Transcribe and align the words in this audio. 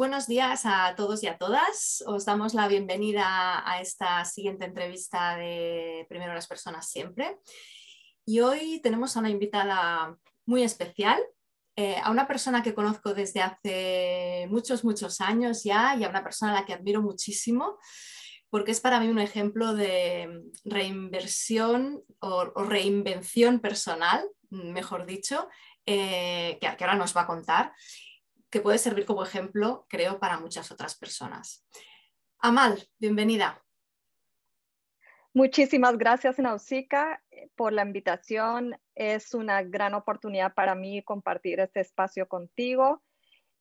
Buenos 0.00 0.26
días 0.26 0.62
a 0.64 0.94
todos 0.96 1.22
y 1.22 1.26
a 1.26 1.36
todas. 1.36 2.02
Os 2.06 2.24
damos 2.24 2.54
la 2.54 2.68
bienvenida 2.68 3.62
a 3.70 3.82
esta 3.82 4.24
siguiente 4.24 4.64
entrevista 4.64 5.36
de 5.36 6.06
Primero 6.08 6.32
las 6.32 6.46
Personas 6.46 6.88
Siempre. 6.88 7.36
Y 8.24 8.40
hoy 8.40 8.80
tenemos 8.82 9.14
a 9.14 9.20
una 9.20 9.28
invitada 9.28 10.16
muy 10.46 10.62
especial, 10.62 11.20
eh, 11.76 11.96
a 12.02 12.10
una 12.10 12.26
persona 12.26 12.62
que 12.62 12.72
conozco 12.72 13.12
desde 13.12 13.42
hace 13.42 14.46
muchos, 14.48 14.84
muchos 14.84 15.20
años 15.20 15.64
ya 15.64 15.94
y 15.94 16.04
a 16.04 16.08
una 16.08 16.24
persona 16.24 16.52
a 16.52 16.60
la 16.60 16.64
que 16.64 16.72
admiro 16.72 17.02
muchísimo 17.02 17.78
porque 18.48 18.70
es 18.70 18.80
para 18.80 19.00
mí 19.00 19.08
un 19.08 19.18
ejemplo 19.18 19.74
de 19.74 20.44
reinversión 20.64 22.02
o, 22.20 22.46
reinvención 22.64 23.60
personal, 23.60 24.26
mejor 24.48 25.04
dicho, 25.04 25.46
eh, 25.84 26.56
que 26.58 26.66
ahora 26.66 26.96
nos 26.96 27.14
va 27.14 27.20
a 27.20 27.26
contar 27.26 27.74
que 28.50 28.60
puede 28.60 28.78
servir 28.78 29.06
como 29.06 29.22
ejemplo, 29.22 29.86
creo, 29.88 30.18
para 30.18 30.38
muchas 30.38 30.70
otras 30.70 30.96
personas. 30.96 31.66
Amal, 32.38 32.88
bienvenida. 32.98 33.62
Muchísimas 35.32 35.96
gracias, 35.96 36.38
Nausicaa, 36.40 37.22
por 37.54 37.72
la 37.72 37.82
invitación. 37.82 38.76
Es 38.96 39.32
una 39.32 39.62
gran 39.62 39.94
oportunidad 39.94 40.54
para 40.54 40.74
mí 40.74 41.02
compartir 41.02 41.60
este 41.60 41.80
espacio 41.80 42.26
contigo. 42.26 43.02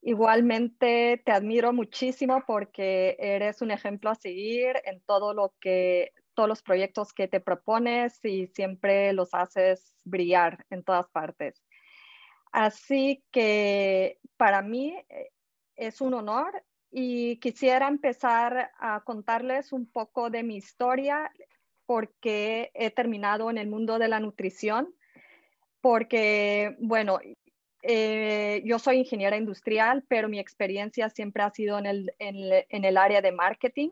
Igualmente 0.01 1.21
te 1.23 1.31
admiro 1.31 1.71
muchísimo 1.73 2.43
porque 2.47 3.15
eres 3.19 3.61
un 3.61 3.69
ejemplo 3.69 4.09
a 4.09 4.15
seguir 4.15 4.81
en 4.85 5.01
todo 5.01 5.33
lo 5.33 5.53
que 5.59 6.13
todos 6.33 6.47
los 6.47 6.63
proyectos 6.63 7.13
que 7.13 7.27
te 7.27 7.41
propones 7.41 8.23
y 8.23 8.47
siempre 8.47 9.11
los 9.11 9.33
haces 9.33 9.93
brillar 10.05 10.65
en 10.69 10.83
todas 10.83 11.09
partes. 11.09 11.61
Así 12.51 13.23
que 13.31 14.19
para 14.37 14.61
mí 14.61 14.95
eh, 15.09 15.31
es 15.75 16.01
un 16.01 16.13
honor 16.13 16.63
y 16.91 17.37
quisiera 17.37 17.87
empezar 17.87 18.71
a 18.79 19.01
contarles 19.03 19.71
un 19.71 19.85
poco 19.85 20.29
de 20.29 20.43
mi 20.43 20.55
historia 20.57 21.31
porque 21.85 22.71
he 22.73 22.91
terminado 22.91 23.49
en 23.49 23.57
el 23.57 23.67
mundo 23.67 23.97
de 23.97 24.07
la 24.07 24.19
nutrición, 24.19 24.93
porque, 25.81 26.75
bueno, 26.79 27.19
eh, 27.81 28.61
yo 28.65 28.77
soy 28.77 28.97
ingeniera 28.97 29.37
industrial, 29.37 30.03
pero 30.07 30.29
mi 30.29 30.39
experiencia 30.39 31.09
siempre 31.09 31.43
ha 31.43 31.49
sido 31.51 31.79
en 31.79 31.85
el, 31.87 32.97
área 32.97 33.21
de 33.21 33.31
marketing. 33.31 33.89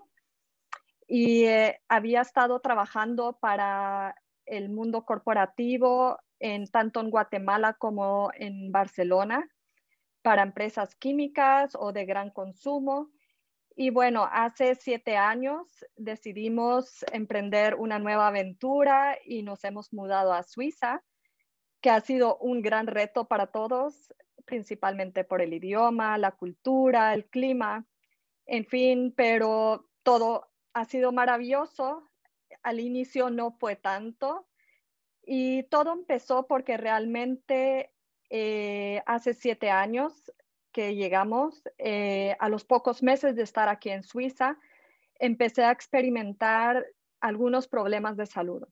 Y 1.07 1.45
eh, 1.45 1.79
había 1.87 2.21
estado 2.21 2.59
trabajando 2.59 3.37
para 3.39 4.15
el 4.45 4.69
mundo 4.69 5.05
corporativo 5.05 6.19
en, 6.39 6.67
tanto 6.67 6.99
en 6.99 7.09
Guatemala 7.09 7.73
como 7.73 8.31
en 8.33 8.71
Barcelona 8.71 9.47
para 10.21 10.43
empresas 10.43 10.95
químicas 10.95 11.75
o 11.79 11.91
de 11.91 12.05
gran 12.05 12.31
consumo. 12.31 13.09
Y 13.75 13.91
bueno, 13.91 14.27
hace 14.31 14.75
siete 14.75 15.15
años 15.17 15.85
decidimos 15.95 17.05
emprender 17.11 17.75
una 17.75 17.99
nueva 17.99 18.27
aventura 18.27 19.17
y 19.23 19.43
nos 19.43 19.63
hemos 19.63 19.93
mudado 19.93 20.33
a 20.33 20.43
Suiza, 20.43 21.03
que 21.79 21.91
ha 21.91 22.01
sido 22.01 22.37
un 22.39 22.61
gran 22.61 22.87
reto 22.87 23.27
para 23.27 23.47
todos, 23.47 24.13
principalmente 24.45 25.23
por 25.23 25.41
el 25.41 25.53
idioma, 25.53 26.17
la 26.17 26.31
cultura, 26.31 27.13
el 27.13 27.27
clima, 27.27 27.85
en 28.47 28.65
fin, 28.65 29.13
pero 29.15 29.87
todo 30.03 30.49
ha 30.73 30.85
sido 30.85 31.11
maravilloso. 31.11 32.03
Al 32.63 32.79
inicio 32.79 33.29
no 33.29 33.51
fue 33.51 33.75
tanto, 33.75 34.47
y 35.29 35.63
todo 35.63 35.91
empezó 35.91 36.47
porque 36.47 36.77
realmente 36.77 37.91
eh, 38.29 39.03
hace 39.05 39.33
siete 39.33 39.69
años 39.69 40.31
que 40.71 40.95
llegamos, 40.95 41.63
eh, 41.77 42.37
a 42.39 42.47
los 42.47 42.63
pocos 42.63 43.03
meses 43.03 43.35
de 43.35 43.43
estar 43.43 43.67
aquí 43.67 43.89
en 43.89 44.03
Suiza, 44.03 44.57
empecé 45.19 45.65
a 45.65 45.71
experimentar 45.71 46.85
algunos 47.19 47.67
problemas 47.67 48.15
de 48.15 48.25
salud. 48.25 48.63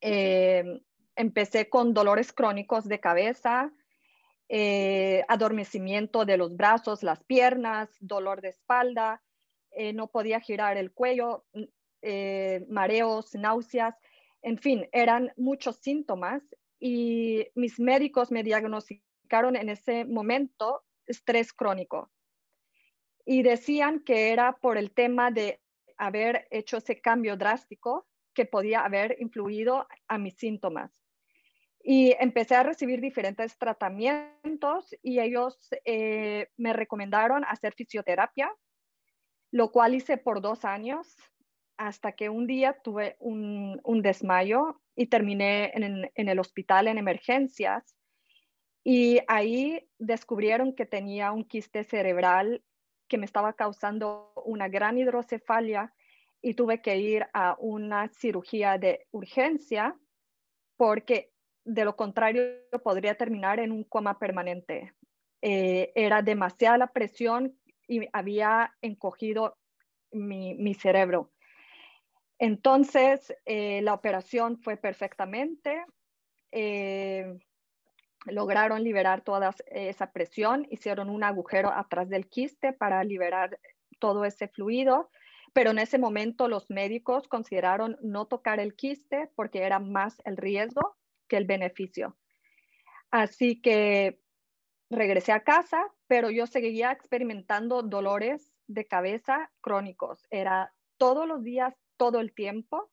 Eh, 0.00 0.80
empecé 1.14 1.68
con 1.68 1.92
dolores 1.92 2.32
crónicos 2.32 2.88
de 2.88 2.98
cabeza, 2.98 3.70
adormecimiento 5.28 6.24
de 6.24 6.38
los 6.38 6.56
brazos, 6.56 7.02
las 7.02 7.22
piernas, 7.24 7.90
dolor 8.00 8.40
de 8.40 8.48
espalda, 8.48 9.20
no 9.92 10.06
podía 10.06 10.40
girar 10.40 10.78
el 10.78 10.90
cuello, 10.90 11.44
mareos, 12.70 13.34
náuseas 13.34 13.94
en 14.42 14.58
fin, 14.58 14.88
eran 14.92 15.32
muchos 15.36 15.76
síntomas 15.76 16.42
y 16.78 17.48
mis 17.54 17.80
médicos 17.80 18.30
me 18.30 18.42
diagnosticaron 18.42 19.56
en 19.56 19.68
ese 19.68 20.04
momento 20.04 20.84
estrés 21.06 21.52
crónico. 21.52 22.10
Y 23.24 23.42
decían 23.42 24.00
que 24.00 24.32
era 24.32 24.56
por 24.56 24.78
el 24.78 24.92
tema 24.92 25.30
de 25.30 25.60
haber 25.96 26.46
hecho 26.50 26.76
ese 26.76 27.00
cambio 27.00 27.36
drástico 27.36 28.06
que 28.32 28.46
podía 28.46 28.84
haber 28.84 29.16
influido 29.20 29.88
a 30.06 30.18
mis 30.18 30.36
síntomas. 30.36 30.92
Y 31.82 32.14
empecé 32.20 32.54
a 32.54 32.62
recibir 32.62 33.00
diferentes 33.00 33.56
tratamientos 33.58 34.94
y 35.02 35.20
ellos 35.20 35.58
eh, 35.84 36.48
me 36.56 36.72
recomendaron 36.72 37.44
hacer 37.44 37.74
fisioterapia, 37.74 38.54
lo 39.50 39.70
cual 39.72 39.94
hice 39.94 40.18
por 40.18 40.40
dos 40.40 40.64
años 40.64 41.16
hasta 41.78 42.12
que 42.12 42.28
un 42.28 42.46
día 42.46 42.76
tuve 42.82 43.16
un, 43.20 43.80
desmayo 44.02 44.80
y 44.96 45.06
terminé 45.06 45.72
en, 45.74 46.28
el 46.28 46.38
hospital 46.38 46.88
en 46.88 46.98
emergencias. 46.98 47.96
Y 48.84 49.20
ahí 49.28 49.88
descubrieron 49.98 50.74
que 50.74 50.86
tenía 50.86 51.32
un 51.32 51.44
quiste 51.44 51.84
cerebral 51.84 52.62
que 53.06 53.16
me 53.16 53.24
estaba 53.24 53.52
causando 53.54 54.32
una 54.44 54.68
gran 54.68 54.98
hidrocefalia 54.98 55.94
y 56.42 56.54
tuve 56.54 56.82
que 56.82 56.98
ir 56.98 57.26
a 57.32 57.56
una 57.58 58.08
cirugía 58.08 58.76
de 58.76 59.06
urgencia 59.12 59.96
porque 60.76 61.32
de 61.64 61.84
lo 61.84 61.96
contrario 61.96 62.42
podría 62.82 63.14
terminar 63.14 63.60
en 63.60 63.72
un 63.72 63.84
coma 63.84 64.18
permanente. 64.18 64.94
Eh, 65.42 65.92
era 65.94 66.22
demasiada 66.22 66.78
la 66.78 66.92
presión 66.92 67.56
y 67.86 68.08
había 68.12 68.74
encogido 68.82 69.56
mi 70.10 70.74
cerebro. 70.74 71.30
Entonces, 72.38 73.34
eh, 73.44 73.80
la 73.82 73.94
operación 73.94 74.58
fue 74.58 74.76
perfectamente. 74.76 75.84
Eh, 76.52 77.38
lograron 78.26 78.82
liberar 78.82 79.22
toda 79.22 79.54
esa 79.66 80.12
presión, 80.12 80.66
hicieron 80.70 81.08
un 81.10 81.24
agujero 81.24 81.70
atrás 81.72 82.08
del 82.08 82.28
quiste 82.28 82.72
para 82.72 83.02
liberar 83.04 83.58
todo 83.98 84.24
ese 84.24 84.48
fluido, 84.48 85.10
pero 85.52 85.70
en 85.70 85.78
ese 85.78 85.98
momento 85.98 86.48
los 86.48 86.70
médicos 86.70 87.28
consideraron 87.28 87.96
no 88.02 88.26
tocar 88.26 88.60
el 88.60 88.74
quiste 88.74 89.30
porque 89.34 89.62
era 89.62 89.78
más 89.78 90.20
el 90.24 90.36
riesgo 90.36 90.96
que 91.26 91.36
el 91.36 91.46
beneficio. 91.46 92.16
Así 93.10 93.60
que 93.60 94.20
regresé 94.90 95.32
a 95.32 95.44
casa, 95.44 95.82
pero 96.06 96.30
yo 96.30 96.46
seguía 96.46 96.92
experimentando 96.92 97.82
dolores 97.82 98.52
de 98.66 98.86
cabeza 98.86 99.50
crónicos. 99.60 100.26
Era 100.30 100.72
todos 100.96 101.26
los 101.26 101.42
días, 101.42 101.74
todo 101.98 102.20
el 102.20 102.32
tiempo. 102.32 102.90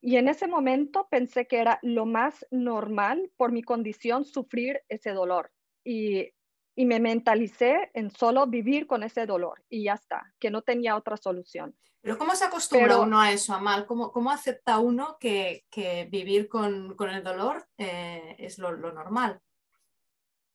Y 0.00 0.16
en 0.16 0.28
ese 0.28 0.46
momento 0.46 1.08
pensé 1.10 1.48
que 1.48 1.58
era 1.58 1.80
lo 1.82 2.06
más 2.06 2.46
normal 2.52 3.32
por 3.36 3.50
mi 3.50 3.62
condición 3.62 4.24
sufrir 4.24 4.82
ese 4.88 5.10
dolor. 5.10 5.50
Y, 5.84 6.32
me 6.76 7.00
mentalicé 7.00 7.90
en 7.94 8.10
solo 8.10 8.46
vivir 8.46 8.86
con 8.86 9.02
ese 9.02 9.24
dolor 9.24 9.64
y 9.70 9.84
ya 9.84 9.94
está, 9.94 10.34
que 10.38 10.50
no 10.50 10.60
tenía 10.60 10.94
otra 10.94 11.16
solución. 11.16 11.74
Pero 12.02 12.18
¿cómo 12.18 12.34
se 12.34 12.44
acostumbra 12.44 12.98
uno 12.98 13.18
a 13.18 13.32
eso, 13.32 13.54
Amal? 13.54 13.86
¿Cómo, 13.86 14.12
cómo 14.12 14.30
acepta 14.30 14.78
uno 14.78 15.16
que, 15.18 15.64
vivir 16.10 16.50
con, 16.50 16.94
el 17.10 17.24
dolor 17.24 17.66
eh, 17.78 18.36
es 18.38 18.58
lo, 18.58 18.72
lo 18.72 18.92
normal? 18.92 19.40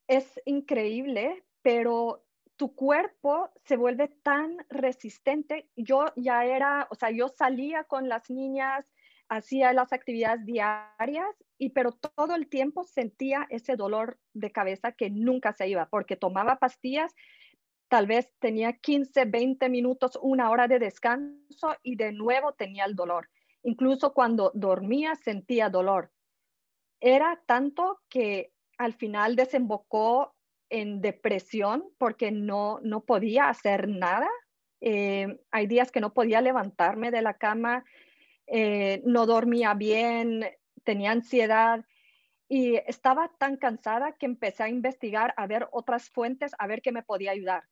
Es 0.08 0.40
increíble, 0.46 1.44
pero 1.64 2.24
tu 2.58 2.76
cuerpo 2.76 3.50
se 3.66 3.78
vuelve 3.78 4.08
tan 4.08 4.58
resistente. 4.70 5.70
Yo 5.76 6.06
ya 6.16 6.46
era, 6.46 6.88
o 6.92 6.96
sea, 6.96 7.12
yo 7.12 7.28
salía 7.28 7.84
con 7.84 8.08
las 8.08 8.30
niñas, 8.30 8.86
hacía 9.30 9.74
las 9.74 9.94
actividades 9.94 10.46
diarias, 10.46 11.36
y 11.58 11.70
pero 11.70 11.92
todo 11.92 12.36
el 12.36 12.50
tiempo 12.50 12.84
sentía 12.84 13.48
ese 13.50 13.76
dolor 13.76 14.20
de 14.34 14.52
cabeza 14.52 14.92
que 14.92 15.10
nunca 15.10 15.54
se 15.54 15.68
iba, 15.68 15.88
porque 15.88 16.16
tomaba 16.16 16.58
pastillas, 16.58 17.14
tal 17.88 18.08
vez 18.08 18.32
tenía 18.40 18.74
15, 18.74 19.26
20 19.26 19.70
minutos, 19.70 20.18
una 20.22 20.50
hora 20.50 20.68
de 20.68 20.80
descanso 20.80 21.76
y 21.84 21.96
de 21.96 22.12
nuevo 22.12 22.54
tenía 22.54 22.86
el 22.86 22.96
dolor. 22.96 23.30
Incluso 23.64 24.14
cuando 24.14 24.52
dormía 24.54 25.16
sentía 25.16 25.70
dolor. 25.70 26.12
Era 27.00 27.42
tanto 27.46 28.00
que 28.10 28.54
al 28.78 28.94
final 28.94 29.36
desembocó 29.36 30.36
en 30.72 31.02
depresión 31.02 31.84
porque 31.98 32.32
no, 32.32 32.80
no 32.82 33.02
podía 33.02 33.50
hacer 33.50 33.88
nada. 33.88 34.28
Eh, 34.80 35.40
hay 35.52 35.68
días 35.68 35.92
que 35.92 36.02
no 36.02 36.14
podía 36.14 36.42
levantarme 36.42 37.12
de 37.12 37.22
la 37.22 37.36
cama, 37.36 37.86
eh, 38.48 39.04
no 39.06 39.28
dormía 39.28 39.76
bien, 39.76 40.46
tenía 40.84 41.12
ansiedad 41.12 41.86
y 42.48 42.76
estaba 42.88 43.32
tan 43.38 43.58
cansada 43.58 44.14
que 44.14 44.26
empecé 44.26 44.64
a 44.64 44.70
investigar, 44.70 45.34
a 45.38 45.46
ver 45.46 45.68
otras 45.72 46.10
fuentes, 46.10 46.54
a 46.58 46.68
ver 46.68 46.82
qué 46.82 46.92
me 46.92 47.04
podía 47.04 47.32
ayudar. 47.32 47.66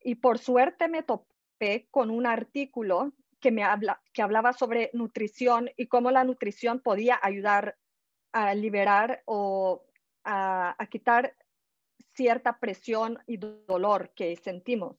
Y 0.00 0.14
por 0.14 0.38
suerte 0.38 0.88
me 0.88 1.02
topé 1.02 1.88
con 1.90 2.10
un 2.10 2.26
artículo 2.26 3.12
que, 3.40 3.50
me 3.50 3.64
habla, 3.64 4.00
que 4.12 4.22
hablaba 4.22 4.52
sobre 4.52 4.90
nutrición 4.92 5.70
y 5.76 5.88
cómo 5.88 6.10
la 6.10 6.24
nutrición 6.24 6.80
podía 6.80 7.18
ayudar 7.20 7.76
a 8.32 8.54
liberar 8.54 9.22
o 9.26 9.84
a, 10.24 10.74
a 10.78 10.86
quitar 10.86 11.34
cierta 12.14 12.58
presión 12.58 13.18
y 13.26 13.36
dolor 13.38 14.12
que 14.14 14.36
sentimos. 14.36 14.96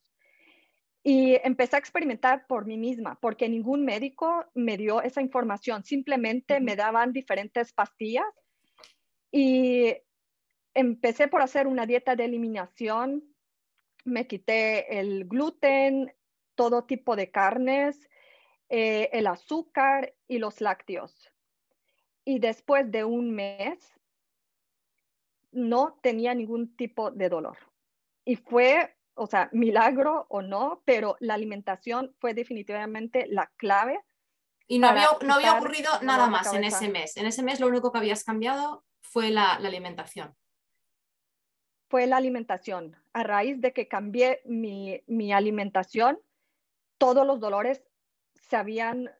Y 1.03 1.35
empecé 1.43 1.75
a 1.75 1.79
experimentar 1.79 2.47
por 2.47 2.65
mí 2.65 2.77
misma, 2.77 3.19
porque 3.19 3.49
ningún 3.49 3.83
médico 3.83 4.45
me 4.53 4.77
dio 4.77 5.01
esa 5.01 5.21
información, 5.21 5.83
simplemente 5.83 6.61
me 6.61 6.77
daban 6.77 7.11
diferentes 7.11 7.73
pastillas 7.73 8.25
y 9.29 9.93
empecé 10.73 11.27
por 11.27 11.41
hacer 11.41 11.67
una 11.67 11.85
dieta 11.85 12.15
de 12.15 12.25
eliminación, 12.25 13.23
me 14.05 14.27
quité 14.27 14.99
el 14.99 15.25
gluten, 15.25 16.13
todo 16.55 16.85
tipo 16.85 17.15
de 17.15 17.31
carnes, 17.31 18.09
eh, 18.69 19.09
el 19.11 19.27
azúcar 19.27 20.13
y 20.27 20.37
los 20.39 20.61
lácteos. 20.61 21.29
Y 22.25 22.39
después 22.39 22.89
de 22.91 23.03
un 23.03 23.31
mes, 23.31 23.93
no 25.53 25.99
tenía 26.01 26.33
ningún 26.33 26.75
tipo 26.75 27.11
de 27.11 27.29
dolor. 27.29 27.57
Y 28.25 28.35
fue, 28.35 28.95
o 29.15 29.27
sea, 29.27 29.49
milagro 29.51 30.25
o 30.29 30.41
no, 30.41 30.81
pero 30.85 31.15
la 31.19 31.33
alimentación 31.33 32.15
fue 32.19 32.33
definitivamente 32.33 33.27
la 33.29 33.51
clave. 33.57 33.99
Y 34.67 34.79
no 34.79 34.87
había, 34.87 35.07
no 35.25 35.35
había 35.35 35.53
ocurrido 35.53 35.91
nada 36.01 36.27
más 36.27 36.53
en 36.53 36.63
ese 36.63 36.89
mes. 36.89 37.17
En 37.17 37.25
ese 37.25 37.43
mes 37.43 37.59
lo 37.59 37.67
único 37.67 37.91
que 37.91 37.97
habías 37.97 38.23
cambiado 38.23 38.85
fue 39.01 39.29
la, 39.29 39.59
la 39.59 39.67
alimentación 39.67 40.35
fue 41.93 42.07
la 42.07 42.17
alimentación. 42.17 42.97
A 43.13 43.21
raíz 43.21 43.61
de 43.61 43.71
que 43.71 43.87
cambié 43.87 44.41
mi, 44.45 45.03
mi, 45.05 45.31
alimentación, 45.31 46.19
todos 46.97 47.23
los 47.23 47.39
dolores 47.39 47.83
se 48.33 48.55
habían 48.55 49.11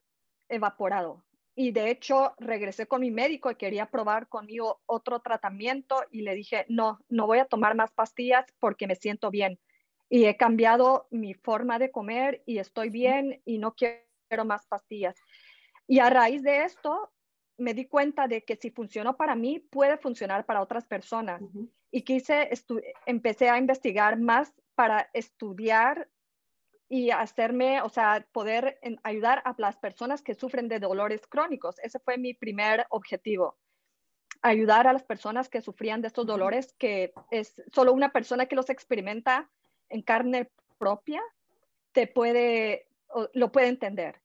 evaporado. 0.48 1.23
Y 1.56 1.70
de 1.70 1.90
hecho, 1.90 2.34
regresé 2.38 2.86
con 2.86 3.00
mi 3.00 3.10
médico 3.10 3.50
y 3.50 3.54
quería 3.54 3.86
probar 3.86 4.28
conmigo 4.28 4.80
otro 4.86 5.20
tratamiento 5.20 6.02
y 6.10 6.22
le 6.22 6.34
dije, 6.34 6.66
no, 6.68 7.00
no 7.08 7.26
voy 7.26 7.38
a 7.38 7.44
tomar 7.44 7.76
más 7.76 7.92
pastillas 7.92 8.44
porque 8.58 8.86
me 8.86 8.96
siento 8.96 9.30
bien. 9.30 9.60
Y 10.08 10.24
he 10.24 10.36
cambiado 10.36 11.06
mi 11.10 11.34
forma 11.34 11.78
de 11.78 11.90
comer 11.90 12.42
y 12.44 12.58
estoy 12.58 12.90
bien 12.90 13.40
y 13.44 13.58
no 13.58 13.74
quiero 13.74 14.44
más 14.44 14.66
pastillas. 14.66 15.14
Y 15.86 16.00
a 16.00 16.10
raíz 16.10 16.42
de 16.42 16.64
esto, 16.64 17.12
me 17.56 17.72
di 17.72 17.86
cuenta 17.86 18.26
de 18.26 18.42
que 18.44 18.56
si 18.56 18.70
funcionó 18.70 19.16
para 19.16 19.36
mí, 19.36 19.60
puede 19.60 19.96
funcionar 19.96 20.44
para 20.46 20.60
otras 20.60 20.86
personas. 20.86 21.40
Y 21.90 22.02
quise, 22.02 22.50
empecé 23.06 23.48
a 23.48 23.58
investigar 23.58 24.18
más 24.18 24.52
para 24.74 25.08
estudiar 25.12 26.08
y 26.88 27.10
hacerme, 27.10 27.82
o 27.82 27.88
sea, 27.88 28.26
poder 28.32 28.78
ayudar 29.02 29.42
a 29.44 29.54
las 29.58 29.76
personas 29.76 30.22
que 30.22 30.34
sufren 30.34 30.68
de 30.68 30.78
dolores 30.78 31.26
crónicos. 31.26 31.78
Ese 31.80 31.98
fue 31.98 32.18
mi 32.18 32.34
primer 32.34 32.86
objetivo. 32.90 33.56
Ayudar 34.42 34.86
a 34.86 34.92
las 34.92 35.02
personas 35.02 35.48
que 35.48 35.62
sufrían 35.62 36.02
de 36.02 36.08
estos 36.08 36.26
dolores, 36.26 36.74
que 36.78 37.12
es 37.30 37.54
solo 37.72 37.92
una 37.92 38.12
persona 38.12 38.46
que 38.46 38.56
los 38.56 38.68
experimenta 38.68 39.50
en 39.88 40.02
carne 40.02 40.50
propia, 40.78 41.22
te 41.92 42.06
puede, 42.06 42.86
lo 43.32 43.50
puede 43.50 43.68
entender. 43.68 44.20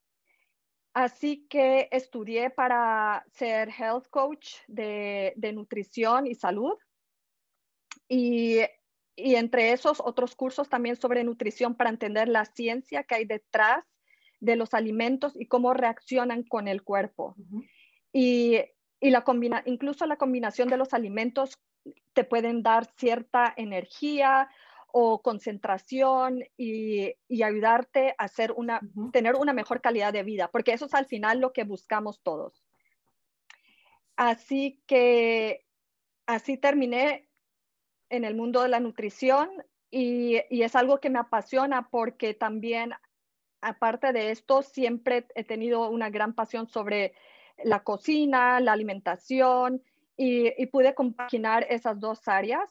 Así 0.93 1.45
que 1.47 1.87
estudié 1.91 2.49
para 2.49 3.23
ser 3.31 3.69
health 3.69 4.07
coach 4.09 4.55
de, 4.67 5.33
de 5.37 5.53
nutrición 5.53 6.27
y 6.27 6.35
salud. 6.35 6.77
Y 8.09 8.59
y 9.23 9.35
entre 9.35 9.71
esos 9.71 10.01
otros 10.03 10.35
cursos 10.35 10.69
también 10.69 10.95
sobre 10.95 11.23
nutrición 11.23 11.75
para 11.75 11.89
entender 11.89 12.27
la 12.27 12.45
ciencia 12.45 13.03
que 13.03 13.15
hay 13.15 13.25
detrás 13.25 13.85
de 14.39 14.55
los 14.55 14.73
alimentos 14.73 15.33
y 15.35 15.47
cómo 15.47 15.73
reaccionan 15.73 16.43
con 16.43 16.67
el 16.67 16.83
cuerpo. 16.83 17.35
Y, 18.13 18.59
y 18.99 19.09
la 19.09 19.23
combina, 19.23 19.63
incluso 19.65 20.05
la 20.05 20.17
combinación 20.17 20.69
de 20.69 20.77
los 20.77 20.93
alimentos 20.93 21.59
te 22.13 22.23
pueden 22.23 22.63
dar 22.63 22.85
cierta 22.97 23.53
energía 23.55 24.49
o 24.91 25.21
concentración 25.21 26.43
y, 26.57 27.13
y 27.27 27.43
ayudarte 27.43 28.15
a 28.17 28.23
hacer 28.23 28.51
una, 28.53 28.81
tener 29.11 29.35
una 29.35 29.53
mejor 29.53 29.81
calidad 29.81 30.13
de 30.13 30.23
vida, 30.23 30.49
porque 30.51 30.73
eso 30.73 30.85
es 30.85 30.93
al 30.93 31.05
final 31.05 31.39
lo 31.39 31.53
que 31.53 31.63
buscamos 31.63 32.21
todos. 32.21 32.63
Así 34.15 34.81
que 34.87 35.65
así 36.25 36.57
terminé 36.57 37.28
en 38.09 38.25
el 38.25 38.35
mundo 38.35 38.61
de 38.61 38.69
la 38.69 38.79
nutrición 38.79 39.49
y, 39.91 40.37
es 40.49 40.75
algo 40.75 40.99
que 40.99 41.09
me 41.09 41.19
apasiona 41.19 41.89
porque 41.89 42.33
también, 42.33 42.93
aparte 43.61 44.13
de 44.13 44.31
esto, 44.31 44.61
siempre 44.61 45.27
he 45.35 45.43
tenido 45.43 45.89
una 45.89 46.09
gran 46.09 46.33
pasión 46.33 46.67
sobre 46.67 47.13
la 47.63 47.83
cocina, 47.83 48.59
la 48.59 48.73
alimentación 48.73 49.81
y, 50.15 50.65
pude 50.67 50.93
compaginar 50.93 51.65
esas 51.69 51.99
dos 51.99 52.27
áreas. 52.27 52.69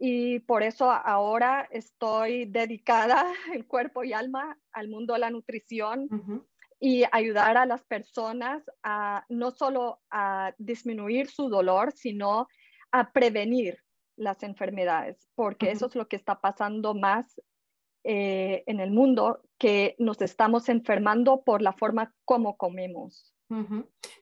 Y 0.00 0.40
por 0.40 0.62
eso 0.62 0.90
ahora 0.90 1.68
estoy 1.72 2.44
dedicada 2.44 3.32
en 3.52 3.64
cuerpo 3.64 4.04
y 4.04 4.12
alma 4.12 4.56
al 4.72 4.88
mundo 4.88 5.14
de 5.14 5.20
la 5.20 5.30
nutrición 5.30 6.08
y 6.80 7.02
ayudar 7.10 7.56
a 7.56 7.66
las 7.66 7.82
personas 7.84 8.62
a 8.84 9.24
no 9.28 9.50
solo 9.50 10.00
a 10.10 10.54
disminuir 10.58 11.28
su 11.28 11.48
dolor, 11.48 11.90
sino 11.92 12.46
a 12.92 13.12
prevenir 13.12 13.78
las 14.18 14.42
enfermedades, 14.42 15.28
porque 15.34 15.70
eso 15.70 15.86
es 15.86 15.94
lo 15.94 16.08
que 16.08 16.16
está 16.16 16.40
pasando 16.40 16.94
más 16.94 17.40
eh, 18.04 18.64
en 18.66 18.80
el 18.80 18.90
mundo, 18.90 19.42
que 19.58 19.96
nos 19.98 20.20
estamos 20.20 20.68
enfermando 20.68 21.42
por 21.42 21.62
la 21.62 21.72
forma 21.72 22.14
como 22.24 22.56
comemos. 22.56 23.34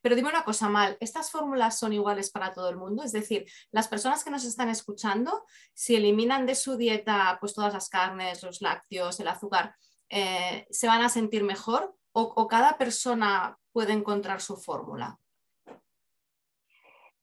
Pero 0.03 0.15
dime 0.15 0.29
una 0.29 0.45
cosa 0.45 0.69
mal, 0.69 0.97
¿estas 1.01 1.33
fórmulas 1.33 1.77
son 1.81 1.93
iguales 1.93 2.31
para 2.31 2.53
todo 2.53 2.69
el 2.69 2.77
mundo? 2.77 3.03
Es 3.03 3.11
decir, 3.11 3.45
las 3.73 3.89
personas 3.89 4.23
que 4.23 4.31
nos 4.31 4.45
están 4.45 4.69
escuchando, 4.69 5.45
si 5.75 5.97
eliminan 5.97 6.47
de 6.47 6.55
su 6.55 6.77
dieta 6.77 7.37
pues 7.41 7.53
todas 7.53 7.75
las 7.75 7.89
carnes, 7.89 8.45
los 8.45 8.63
lácteos, 8.63 9.19
el 9.19 9.27
azúcar, 9.27 9.75
eh, 10.11 10.67
¿se 10.71 10.87
van 10.87 11.03
a 11.03 11.09
sentir 11.09 11.43
mejor 11.43 11.97
o 12.13 12.47
cada 12.49 12.79
persona 12.79 13.59
puede 13.73 13.93
encontrar 13.93 14.41
su 14.41 14.57
fórmula? 14.57 15.19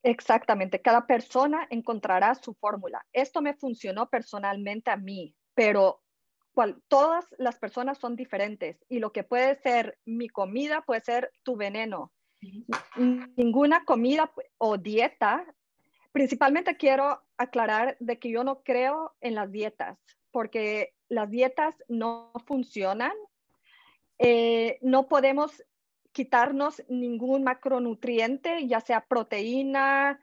Exactamente, 0.04 0.82
cada 0.82 1.08
persona 1.08 1.66
encontrará 1.70 2.36
su 2.36 2.54
fórmula. 2.56 3.06
Esto 3.14 3.42
me 3.42 3.54
funcionó 3.54 4.10
personalmente 4.10 4.92
a 4.92 4.98
mí, 4.98 5.34
pero 5.56 6.02
todas 6.88 7.26
las 7.38 7.58
personas 7.58 7.98
son 7.98 8.16
diferentes 8.16 8.84
y 8.90 9.00
lo 9.00 9.12
que 9.12 9.24
puede 9.24 9.56
ser 9.62 9.98
mi 10.06 10.28
comida 10.28 10.82
puede 10.82 11.02
ser 11.02 11.32
tu 11.44 11.56
veneno. 11.56 12.12
Ninguna 13.38 13.86
comida 13.86 14.30
o 14.58 14.78
dieta, 14.78 15.46
principalmente 16.12 16.76
quiero 16.76 17.22
aclarar 17.38 17.96
de 18.00 18.20
que 18.20 18.30
yo 18.30 18.44
no 18.44 18.62
creo 18.62 19.16
en 19.22 19.36
las 19.36 19.52
dietas, 19.52 19.98
porque 20.32 20.94
las 21.08 21.30
dietas 21.30 21.76
no 21.88 22.32
funcionan. 22.46 23.14
Eh, 24.20 24.78
no 24.82 25.08
podemos 25.08 25.64
quitarnos 26.14 26.84
ningún 26.88 27.44
macronutriente, 27.44 28.66
ya 28.68 28.80
sea 28.80 29.02
proteína, 29.02 30.20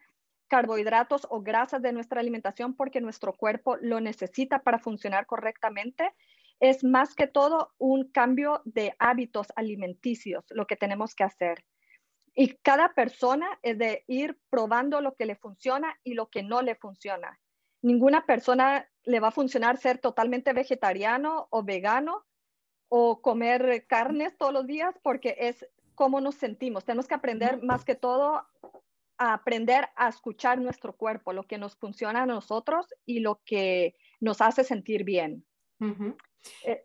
carbohidratos 0.48 1.26
o 1.30 1.42
grasas 1.42 1.82
de 1.82 1.92
nuestra 1.92 2.20
alimentación 2.20 2.74
porque 2.74 3.00
nuestro 3.00 3.34
cuerpo 3.34 3.76
lo 3.76 4.00
necesita 4.00 4.62
para 4.62 4.78
funcionar 4.78 5.26
correctamente. 5.26 6.12
Es 6.58 6.84
más 6.84 7.14
que 7.14 7.26
todo 7.26 7.72
un 7.78 8.10
cambio 8.10 8.62
de 8.64 8.94
hábitos 8.98 9.48
alimenticios 9.56 10.44
lo 10.50 10.66
que 10.66 10.76
tenemos 10.76 11.14
que 11.14 11.24
hacer. 11.24 11.64
Y 12.34 12.56
cada 12.62 12.94
persona 12.94 13.58
es 13.62 13.78
de 13.78 14.04
ir 14.06 14.38
probando 14.50 15.00
lo 15.00 15.14
que 15.14 15.26
le 15.26 15.36
funciona 15.36 15.98
y 16.04 16.14
lo 16.14 16.28
que 16.28 16.42
no 16.42 16.62
le 16.62 16.74
funciona. 16.74 17.40
Ninguna 17.82 18.26
persona 18.26 18.88
le 19.04 19.20
va 19.20 19.28
a 19.28 19.32
funcionar 19.32 19.78
ser 19.78 19.98
totalmente 19.98 20.52
vegetariano 20.52 21.48
o 21.50 21.62
vegano 21.64 22.24
o 22.88 23.22
comer 23.22 23.86
carnes 23.86 24.36
todos 24.36 24.52
los 24.52 24.66
días 24.66 24.94
porque 25.02 25.36
es 25.38 25.66
cómo 26.00 26.22
nos 26.22 26.36
sentimos. 26.36 26.86
Tenemos 26.86 27.06
que 27.06 27.14
aprender 27.14 27.62
más 27.62 27.84
que 27.84 27.94
todo 27.94 28.42
a 29.18 29.34
aprender 29.34 29.86
a 29.96 30.08
escuchar 30.08 30.58
nuestro 30.58 30.96
cuerpo, 30.96 31.34
lo 31.34 31.42
que 31.46 31.58
nos 31.58 31.76
funciona 31.76 32.22
a 32.22 32.26
nosotros 32.26 32.86
y 33.04 33.20
lo 33.20 33.42
que 33.44 33.94
nos 34.18 34.40
hace 34.40 34.64
sentir 34.64 35.04
bien. 35.04 35.44
Eh, 36.62 36.80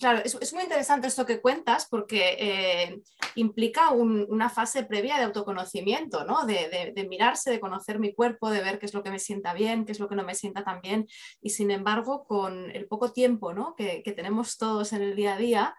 claro, 0.00 0.22
es, 0.24 0.54
muy 0.54 0.62
interesante 0.62 1.08
esto 1.08 1.26
que 1.26 1.42
cuentas 1.42 1.86
porque 1.90 2.36
eh, 2.38 3.02
implica 3.34 3.90
una 3.90 4.48
fase 4.48 4.84
previa 4.84 5.18
de 5.18 5.24
autoconocimiento, 5.24 6.24
¿no? 6.24 6.46
De, 6.46 7.06
mirarse, 7.06 7.50
de 7.50 7.60
conocer 7.60 7.98
mi 7.98 8.14
cuerpo, 8.14 8.48
de 8.48 8.62
ver 8.62 8.78
qué 8.78 8.86
es 8.86 8.94
lo 8.94 9.02
que 9.02 9.10
me 9.10 9.18
sienta 9.18 9.52
bien, 9.52 9.84
qué 9.84 9.92
es 9.92 10.00
lo 10.00 10.08
que 10.08 10.16
no 10.16 10.24
me 10.24 10.34
sienta 10.34 10.64
tan 10.64 10.80
bien. 10.80 11.06
Y 11.42 11.50
sin 11.50 11.70
embargo, 11.70 12.24
con 12.24 12.70
el 12.70 12.86
poco 12.86 13.12
tiempo 13.12 13.52
¿no? 13.52 13.74
que, 13.74 14.02
que 14.02 14.12
tenemos 14.12 14.56
todos 14.56 14.94
en 14.94 15.02
el 15.02 15.14
día 15.14 15.34
a 15.34 15.38
día, 15.38 15.76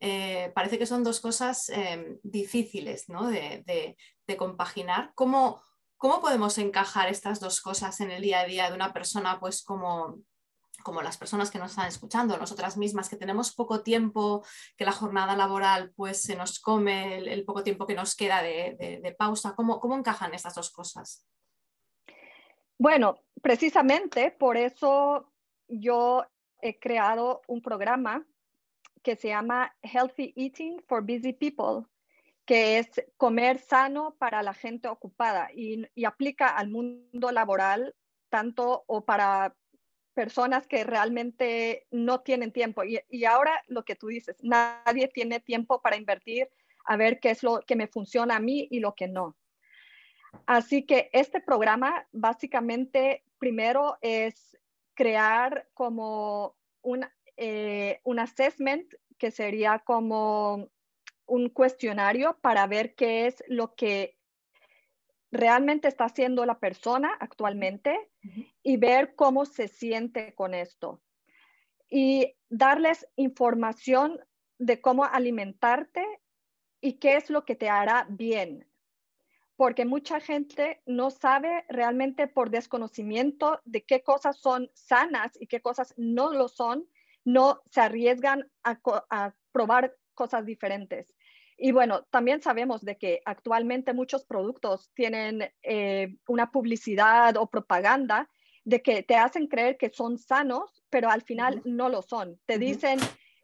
eh, 0.00 0.50
parece 0.54 0.78
que 0.78 0.86
son 0.86 1.04
dos 1.04 1.20
cosas 1.20 1.68
em, 1.68 2.18
difíciles 2.22 3.06
de, 3.06 3.96
compaginar. 4.38 5.12
¿Cómo, 5.14 5.60
¿Cómo, 5.96 6.20
podemos 6.20 6.56
encajar 6.58 7.08
estas 7.08 7.40
dos 7.40 7.60
cosas 7.60 8.00
en 8.00 8.10
el 8.10 8.22
día 8.22 8.40
a 8.40 8.46
día 8.46 8.68
de 8.68 8.76
una 8.76 8.92
persona 8.92 9.40
pues 9.40 9.62
como 9.62 10.18
como 10.82 11.02
las 11.02 11.18
personas 11.18 11.50
que 11.50 11.58
nos 11.58 11.72
están 11.72 11.88
escuchando, 11.88 12.38
nosotras 12.38 12.78
mismas, 12.78 13.10
que 13.10 13.16
tenemos 13.16 13.54
poco 13.54 13.82
tiempo, 13.82 14.42
que 14.78 14.86
la 14.86 14.92
jornada 14.92 15.36
laboral 15.36 15.92
pues 15.94 16.22
se 16.22 16.36
nos 16.36 16.58
come 16.58 17.18
el, 17.18 17.44
poco 17.44 17.62
tiempo 17.62 17.86
que 17.86 17.94
nos 17.94 18.16
queda 18.16 18.42
de, 18.42 19.14
pausa, 19.18 19.54
¿Cómo, 19.54 19.78
¿cómo 19.78 19.94
encajan 19.94 20.32
estas 20.32 20.54
dos 20.54 20.70
cosas? 20.70 21.26
Bueno, 22.78 23.18
precisamente 23.42 24.30
por 24.30 24.56
eso 24.56 25.30
yo 25.68 26.24
he 26.62 26.78
creado 26.78 27.42
un 27.46 27.60
programa 27.60 28.26
que 29.02 29.16
se 29.16 29.28
llama 29.28 29.74
Healthy 29.82 30.32
Eating 30.36 30.82
for 30.86 31.02
Busy 31.02 31.32
People, 31.32 31.86
que 32.44 32.78
es 32.78 32.88
comer 33.16 33.58
sano 33.58 34.16
para 34.18 34.42
la 34.42 34.54
gente 34.54 34.88
ocupada 34.88 35.50
y, 35.54 35.86
aplica 36.04 36.48
al 36.48 36.70
mundo 36.70 37.30
laboral 37.32 37.94
tanto 38.28 38.84
o 38.86 39.04
para 39.04 39.54
personas 40.14 40.66
que 40.66 40.84
realmente 40.84 41.86
no 41.90 42.20
tienen 42.20 42.52
tiempo. 42.52 42.84
Y, 42.84 43.00
y, 43.08 43.24
ahora 43.24 43.62
lo 43.68 43.84
que 43.84 43.96
tú 43.96 44.08
dices, 44.08 44.36
nadie 44.42 45.08
tiene 45.08 45.40
tiempo 45.40 45.80
para 45.80 45.96
invertir 45.96 46.48
a 46.84 46.96
ver 46.96 47.20
qué 47.20 47.30
es 47.30 47.42
lo 47.42 47.60
que 47.60 47.76
me 47.76 47.86
funciona 47.86 48.36
a 48.36 48.40
mí 48.40 48.66
y 48.70 48.80
lo 48.80 48.94
que 48.94 49.08
no. 49.08 49.36
Así 50.46 50.84
que 50.84 51.10
este 51.12 51.40
programa 51.40 52.06
básicamente 52.12 53.24
primero 53.38 53.98
es 54.00 54.58
crear 54.94 55.68
como 55.74 56.56
un, 56.82 57.06
eh, 57.42 58.02
un 58.04 58.18
assessment 58.18 58.92
que 59.16 59.30
sería 59.30 59.78
como 59.78 60.68
un 61.24 61.48
cuestionario 61.48 62.38
para 62.42 62.66
ver 62.66 62.94
qué 62.94 63.26
es 63.26 63.42
lo 63.48 63.74
que 63.74 64.18
realmente 65.32 65.88
está 65.88 66.04
haciendo 66.04 66.44
la 66.44 66.58
persona 66.58 67.16
actualmente 67.18 68.10
y 68.62 68.76
ver 68.76 69.14
cómo 69.14 69.46
se 69.46 69.68
siente 69.68 70.34
con 70.34 70.52
esto. 70.52 71.00
Y 71.88 72.36
darles 72.50 73.08
información 73.16 74.20
de 74.58 74.82
cómo 74.82 75.06
alimentarte 75.06 76.04
y 76.82 76.98
qué 76.98 77.16
es 77.16 77.30
lo 77.30 77.46
que 77.46 77.56
te 77.56 77.70
hará 77.70 78.06
bien. 78.10 78.68
Porque 79.56 79.86
mucha 79.86 80.20
gente 80.20 80.82
no 80.84 81.10
sabe 81.10 81.64
realmente 81.70 82.28
por 82.28 82.50
desconocimiento 82.50 83.62
de 83.64 83.82
qué 83.82 84.02
cosas 84.02 84.36
son 84.36 84.70
sanas 84.74 85.40
y 85.40 85.46
qué 85.46 85.62
cosas 85.62 85.94
no 85.96 86.34
lo 86.34 86.48
son, 86.48 86.86
no 87.24 87.62
se 87.70 87.80
arriesgan 87.80 88.50
a, 88.64 88.80
a 89.10 89.34
probar 89.52 89.94
cosas 90.14 90.44
diferentes. 90.44 91.14
Y 91.62 91.72
bueno, 91.72 92.04
también 92.10 92.40
sabemos 92.40 92.82
de 92.82 92.96
que 92.96 93.20
actualmente 93.26 93.92
muchos 93.92 94.24
productos 94.24 94.90
tienen 94.94 95.52
eh, 95.62 96.16
una 96.26 96.50
publicidad 96.50 97.36
o 97.36 97.50
propaganda 97.50 98.30
de 98.64 98.80
que 98.80 99.02
te 99.02 99.16
hacen 99.16 99.46
creer 99.46 99.76
que 99.76 99.90
son 99.90 100.16
sanos, 100.16 100.82
pero 100.88 101.10
al 101.10 101.20
final 101.20 101.60
no 101.66 101.90
lo 101.90 102.00
son. 102.00 102.40
Te 102.46 102.58
dicen 102.58 102.98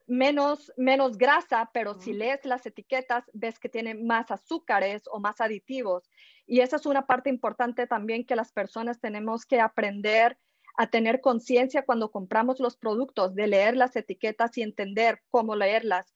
menos, 0.06 0.72
menos 0.78 1.18
grasa, 1.18 1.68
pero 1.74 2.00
si 2.00 2.14
lees 2.14 2.44
las 2.46 2.64
etiquetas 2.64 3.24
ves 3.34 3.58
que 3.58 3.68
tienen 3.68 4.06
más 4.06 4.30
azúcares 4.30 5.02
o 5.10 5.20
más 5.20 5.42
aditivos. 5.42 6.10
Y 6.46 6.60
esa 6.60 6.76
es 6.76 6.86
una 6.86 7.06
parte 7.06 7.28
importante 7.28 7.86
también 7.86 8.24
que 8.24 8.36
las 8.36 8.50
personas 8.50 8.98
tenemos 8.98 9.44
que 9.44 9.60
aprender 9.60 10.38
a 10.76 10.88
tener 10.88 11.20
conciencia 11.20 11.84
cuando 11.84 12.10
compramos 12.10 12.60
los 12.60 12.76
productos, 12.76 13.34
de 13.34 13.46
leer 13.46 13.76
las 13.76 13.96
etiquetas 13.96 14.56
y 14.58 14.62
entender 14.62 15.22
cómo 15.30 15.56
leerlas 15.56 16.14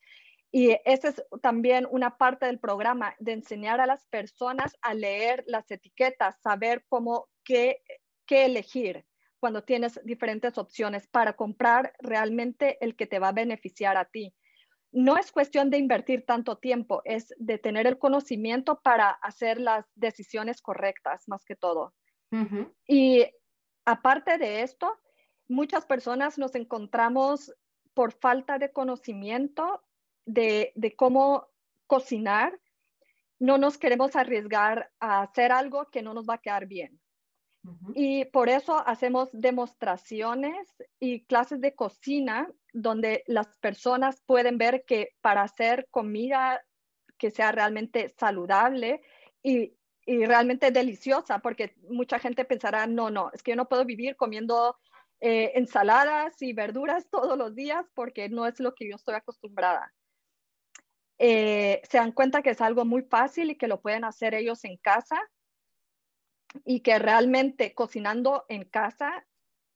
y 0.52 0.76
esa 0.84 1.08
es 1.08 1.22
también 1.42 1.86
una 1.90 2.16
parte 2.16 2.46
del 2.46 2.58
programa, 2.58 3.14
de 3.20 3.32
enseñar 3.32 3.80
a 3.80 3.86
las 3.86 4.04
personas 4.06 4.76
a 4.82 4.94
leer 4.94 5.44
las 5.46 5.70
etiquetas, 5.70 6.40
saber 6.40 6.84
cómo, 6.88 7.28
qué, 7.44 7.82
qué 8.26 8.46
elegir 8.46 9.04
cuando 9.38 9.62
tienes 9.62 10.00
diferentes 10.04 10.58
opciones 10.58 11.06
para 11.06 11.34
comprar 11.34 11.94
realmente 12.00 12.78
el 12.84 12.96
que 12.96 13.06
te 13.06 13.20
va 13.20 13.28
a 13.28 13.32
beneficiar 13.32 13.96
a 13.96 14.06
ti. 14.06 14.34
No 14.92 15.16
es 15.16 15.30
cuestión 15.30 15.70
de 15.70 15.78
invertir 15.78 16.26
tanto 16.26 16.58
tiempo, 16.58 17.00
es 17.04 17.32
de 17.38 17.58
tener 17.58 17.86
el 17.86 17.98
conocimiento 17.98 18.80
para 18.82 19.08
hacer 19.08 19.60
las 19.60 19.86
decisiones 19.94 20.60
correctas, 20.60 21.28
más 21.28 21.44
que 21.44 21.54
todo. 21.54 21.94
Y 22.86 23.26
aparte 23.90 24.38
de 24.38 24.62
esto, 24.62 24.98
muchas 25.48 25.84
personas 25.84 26.38
nos 26.38 26.54
encontramos 26.54 27.54
por 27.94 28.12
falta 28.12 28.58
de 28.58 28.72
conocimiento 28.72 29.82
de, 30.24 30.72
cómo 30.96 31.48
cocinar, 31.86 32.58
no 33.40 33.58
nos 33.58 33.78
queremos 33.78 34.14
arriesgar 34.14 34.92
a 35.00 35.22
hacer 35.22 35.50
algo 35.50 35.90
que 35.90 36.02
no 36.02 36.14
nos 36.14 36.28
va 36.28 36.34
a 36.34 36.40
quedar 36.40 36.66
bien. 36.66 37.00
Y 37.94 38.24
por 38.26 38.48
eso 38.48 38.78
hacemos 38.86 39.28
demostraciones 39.32 40.66
y 40.98 41.24
clases 41.24 41.60
de 41.60 41.74
cocina 41.74 42.50
donde 42.72 43.22
las 43.26 43.58
personas 43.58 44.22
pueden 44.24 44.56
ver 44.56 44.84
que 44.86 45.10
para 45.20 45.42
hacer 45.42 45.86
comida 45.90 46.62
que 47.18 47.30
sea 47.30 47.52
realmente 47.52 48.08
saludable 48.08 49.02
y, 49.42 49.74
y, 50.10 50.26
realmente 50.26 50.70
deliciosa, 50.70 51.38
porque 51.38 51.74
mucha 51.88 52.18
gente 52.18 52.44
pensará, 52.44 52.86
no, 52.86 53.10
no, 53.10 53.30
es 53.32 53.42
que 53.42 53.52
yo 53.52 53.56
no 53.56 53.68
puedo 53.68 53.84
vivir 53.84 54.16
comiendo 54.16 54.76
eh, 55.20 55.52
ensaladas 55.54 56.40
y 56.42 56.52
verduras 56.52 57.08
todos 57.10 57.38
los 57.38 57.54
días 57.54 57.86
porque 57.94 58.28
no 58.28 58.46
es 58.46 58.58
lo 58.58 58.74
que 58.74 58.88
yo 58.88 58.96
estoy 58.96 59.14
acostumbrada. 59.14 59.92
Eh, 61.18 61.82
se 61.88 61.98
dan 61.98 62.12
cuenta 62.12 62.42
que 62.42 62.50
es 62.50 62.60
algo 62.60 62.84
muy 62.84 63.02
fácil 63.02 63.50
y 63.50 63.56
que 63.56 63.68
lo 63.68 63.82
pueden 63.82 64.04
hacer 64.04 64.34
ellos 64.34 64.64
en 64.64 64.78
casa 64.78 65.20
y 66.64 66.80
que 66.80 66.98
realmente 66.98 67.74
cocinando 67.74 68.46
en 68.48 68.64
casa 68.64 69.26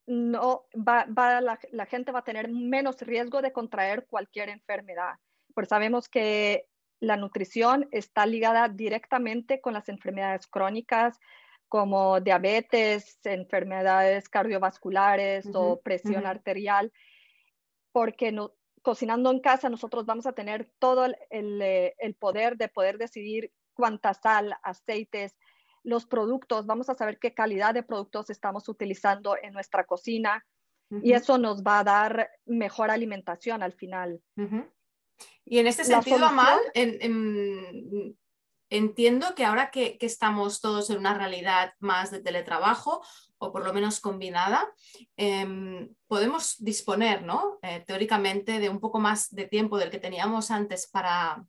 no 0.07 0.67
va, 0.75 1.07
la, 1.41 1.87
gente 1.87 2.13
va 2.13 2.21
a 2.21 2.25
tener 2.25 2.49
menos 2.51 3.01
riesgo 3.03 3.43
de 3.43 3.53
contraer 3.53 4.07
cualquier 4.07 4.49
enfermedad. 4.49 5.15
Pues 5.55 5.69
sabemos 5.69 6.09
que 6.09 6.67
la 7.05 7.17
nutrición 7.17 7.89
está 7.93 8.27
ligada 8.27 8.69
directamente 8.69 9.61
con 9.61 9.75
las 9.75 9.89
enfermedades 9.89 10.47
crónicas 10.47 11.19
como 11.69 12.21
diabetes, 12.21 13.19
enfermedades 13.25 14.29
cardiovasculares 14.29 15.47
o 15.55 15.81
presión 15.81 16.25
arterial, 16.25 16.93
porque 17.91 18.31
no, 18.31 18.53
cocinando 18.83 19.31
en 19.31 19.41
casa 19.41 19.69
nosotros 19.69 20.07
vamos 20.07 20.27
a 20.27 20.35
tener 20.35 20.71
todo 20.79 21.07
eh, 21.31 21.95
el, 21.99 22.15
poder 22.15 22.57
de 22.57 22.69
poder 22.69 22.99
decidir 22.99 23.51
cuánta 23.73 24.15
sal, 24.15 24.55
aceites, 24.63 25.37
los 25.83 26.07
productos, 26.07 26.67
vamos 26.67 26.89
a 26.91 26.95
saber 26.95 27.19
qué 27.19 27.35
calidad 27.35 27.75
de 27.75 27.83
productos 27.83 28.31
estamos 28.31 28.69
utilizando 28.69 29.37
en 29.43 29.53
nuestra 29.53 29.85
cocina 29.85 30.47
y 31.03 31.13
eso 31.13 31.39
nos 31.39 31.65
va 31.65 31.81
a 31.81 31.85
dar 31.85 32.31
mejor 32.45 32.91
alimentación 32.91 33.65
al 33.65 33.73
final. 33.73 34.23
Y 35.45 35.59
en 35.59 35.67
este 35.67 35.85
sentido, 35.85 36.25
Amal, 36.27 36.59
entiendo 38.71 39.35
que 39.35 39.45
ahora 39.45 39.71
que, 39.71 39.99
estamos 40.01 40.61
todos 40.61 40.91
en 40.91 40.99
una 40.99 41.15
realidad 41.15 41.75
más 41.81 42.11
de 42.11 42.21
teletrabajo, 42.21 43.05
o 43.39 43.53
por 43.53 43.65
lo 43.65 43.75
menos 43.75 44.01
combinada, 44.01 44.73
em, 45.17 45.95
podemos 46.07 46.57
disponer, 46.59 47.23
¿no? 47.23 47.59
Eh, 47.63 47.85
teóricamente, 47.87 48.59
de 48.59 48.69
un 48.69 48.81
poco 48.81 48.99
más 48.99 49.31
de 49.35 49.47
tiempo 49.47 49.77
del 49.77 49.91
que 49.91 49.99
teníamos 49.99 50.51
antes 50.51 50.89
para, 50.89 51.45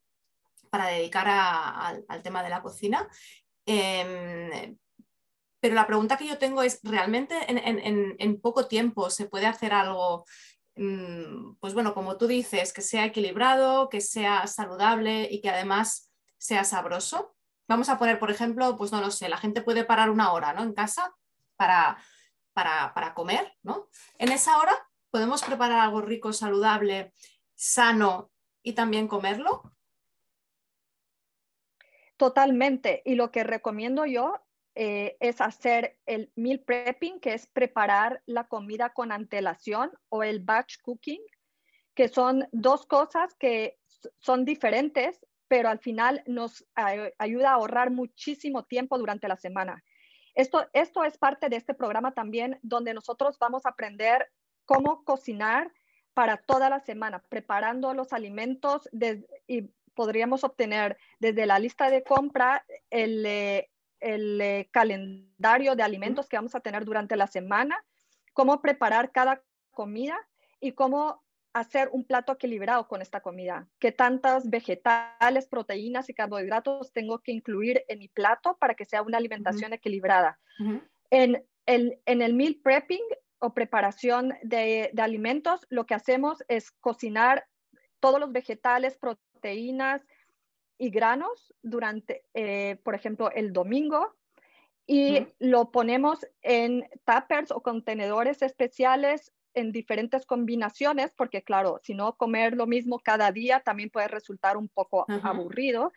para 0.69 0.87
dedicar 0.87 1.27
al 1.27 2.21
tema 2.21 2.43
de 2.43 2.49
la 2.49 2.61
cocina. 2.61 3.07
Em, 3.65 4.77
pero 5.65 5.73
la 5.73 5.87
pregunta 5.87 6.15
que 6.15 6.27
yo 6.27 6.37
tengo 6.37 6.61
es, 6.61 6.79
¿realmente 6.83 7.35
en, 7.47 8.39
poco 8.39 8.67
tiempo 8.67 9.09
se 9.09 9.25
puede 9.25 9.47
hacer 9.47 9.73
algo 9.73 10.25
pues 10.75 11.73
bueno, 11.73 11.93
como 11.93 12.17
tú 12.17 12.27
dices, 12.27 12.73
que 12.73 12.81
sea 12.81 13.05
equilibrado, 13.05 13.89
que 13.89 14.01
sea 14.01 14.45
saludable 14.47 15.27
y 15.31 15.41
que 15.41 15.49
además 15.49 16.11
sea 16.37 16.63
sabroso. 16.63 17.35
Vamos 17.67 17.89
a 17.89 17.97
poner, 17.97 18.19
por 18.19 18.29
ejemplo, 18.29 18.75
pues 18.77 18.91
no 18.91 19.01
lo 19.01 19.09
sé, 19.09 19.29
la 19.29 19.37
gente 19.37 19.61
puede 19.61 19.85
parar 19.85 20.09
una 20.09 20.33
hora, 20.33 20.53
¿no? 20.53 20.63
En 20.63 20.73
casa 20.73 21.15
para, 21.55 21.97
para, 22.53 23.13
comer, 23.13 23.53
¿no? 23.63 23.89
En 24.19 24.31
esa 24.31 24.57
hora 24.57 24.73
podemos 25.09 25.43
preparar 25.43 25.79
algo 25.79 26.01
rico, 26.01 26.33
saludable, 26.33 27.13
sano 27.55 28.31
y 28.61 28.73
también 28.73 29.07
comerlo. 29.07 29.75
Totalmente. 32.17 33.01
Y 33.05 33.15
lo 33.15 33.31
que 33.31 33.43
recomiendo 33.43 34.05
yo 34.05 34.44
eh, 34.75 35.15
es 35.19 35.39
hacer 35.41 35.97
el 36.05 36.31
meal 36.35 36.59
prepping, 36.59 37.19
que 37.19 37.33
es 37.33 37.47
preparar 37.47 38.21
la 38.25 38.47
comida 38.47 38.89
con 38.89 39.11
antelación, 39.11 39.91
o 40.09 40.23
el 40.23 40.41
batch 40.41 40.77
cooking, 40.81 41.21
que 41.93 42.09
son 42.09 42.47
dos 42.51 42.85
cosas 42.85 43.33
que 43.35 43.79
son 44.19 44.43
diferentes, 44.43 45.25
pero 45.47 45.69
al 45.69 45.79
final 45.79 46.23
nos 46.25 46.65
ayuda 47.17 47.51
a 47.51 47.53
ahorrar 47.53 47.91
muchísimo 47.91 48.63
tiempo 48.63 48.97
durante 48.97 49.27
la 49.27 49.37
semana. 49.37 49.83
Esto, 50.33 50.67
esto 50.73 51.03
es 51.05 51.17
parte 51.17 51.47
de 51.47 51.55
este 51.55 51.73
programa 51.73 52.13
también, 52.13 52.59
donde 52.61 52.93
nosotros 52.93 53.37
vamos 53.39 53.65
a 53.65 53.69
aprender 53.69 54.29
cómo 54.65 55.05
cocinar 55.05 55.71
para 56.13 56.37
toda 56.37 56.69
la 56.69 56.81
semana, 56.81 57.23
preparando 57.29 57.93
los 57.93 58.11
alimentos 58.11 58.89
y 59.47 59.69
podríamos 59.93 60.43
obtener 60.43 60.97
desde 61.19 61.45
la 61.45 61.59
lista 61.59 61.89
de 61.89 62.03
compra 62.03 62.65
el, 62.89 63.25
eh, 63.25 63.69
el 64.05 64.39
eh, 64.39 64.69
calendario 64.71 65.75
de 65.75 65.81
alimentos 65.81 66.29
que 66.29 66.37
vamos 66.37 66.53
a 66.53 66.59
tener 66.59 66.85
durante 66.85 67.15
la 67.15 67.25
semana, 67.25 67.83
cómo 68.33 68.61
preparar 68.61 69.11
cada 69.11 69.41
comida 69.71 70.15
y 70.61 70.73
cómo 70.73 71.23
hacer 71.53 71.89
un 71.91 72.05
plato 72.05 72.33
equilibrado 72.33 72.87
con 72.87 73.01
esta 73.01 73.21
comida. 73.21 73.67
¿Qué 73.79 73.91
tantas 73.91 74.47
vegetales, 74.49 75.47
proteínas 75.47 76.07
y 76.09 76.13
carbohidratos 76.13 76.91
tengo 76.93 77.19
que 77.19 77.31
incluir 77.31 77.83
en 77.87 77.99
mi 77.99 78.07
plato 78.07 78.57
para 78.59 78.75
que 78.75 78.85
sea 78.85 79.01
una 79.01 79.17
alimentación 79.17 79.73
equilibrada? 79.73 80.37
en, 81.09 81.43
el, 81.65 81.99
en 82.05 82.21
el 82.21 82.33
meal 82.35 82.59
prepping 82.63 83.03
o 83.39 83.53
preparación 83.53 84.35
de, 84.43 84.91
alimentos, 84.97 85.65
lo 85.69 85.85
que 85.85 85.95
hacemos 85.95 86.43
es 86.47 86.71
cocinar 86.71 87.47
todos 87.99 88.19
los 88.19 88.31
vegetales, 88.31 88.97
proteínas 88.97 90.05
y 90.77 90.89
granos 90.89 91.53
durante, 91.61 92.25
eh, 92.33 92.77
por 92.83 92.95
ejemplo, 92.95 93.31
el 93.31 93.53
domingo 93.53 94.15
y 94.87 95.27
lo 95.39 95.71
ponemos 95.71 96.27
en 96.41 96.87
tuppers 97.05 97.51
o 97.51 97.61
contenedores 97.61 98.41
especiales 98.41 99.33
en 99.55 99.71
diferentes 99.71 100.25
combinaciones, 100.25 101.13
porque 101.15 101.43
claro, 101.43 101.79
si 101.81 101.95
no 101.95 102.17
comer 102.17 102.55
lo 102.55 102.67
mismo 102.67 102.99
cada 102.99 103.31
día 103.31 103.61
también 103.61 103.89
puede 103.89 104.07
resultar 104.07 104.57
un 104.57 104.67
poco 104.67 105.05
aburrido. 105.23 105.91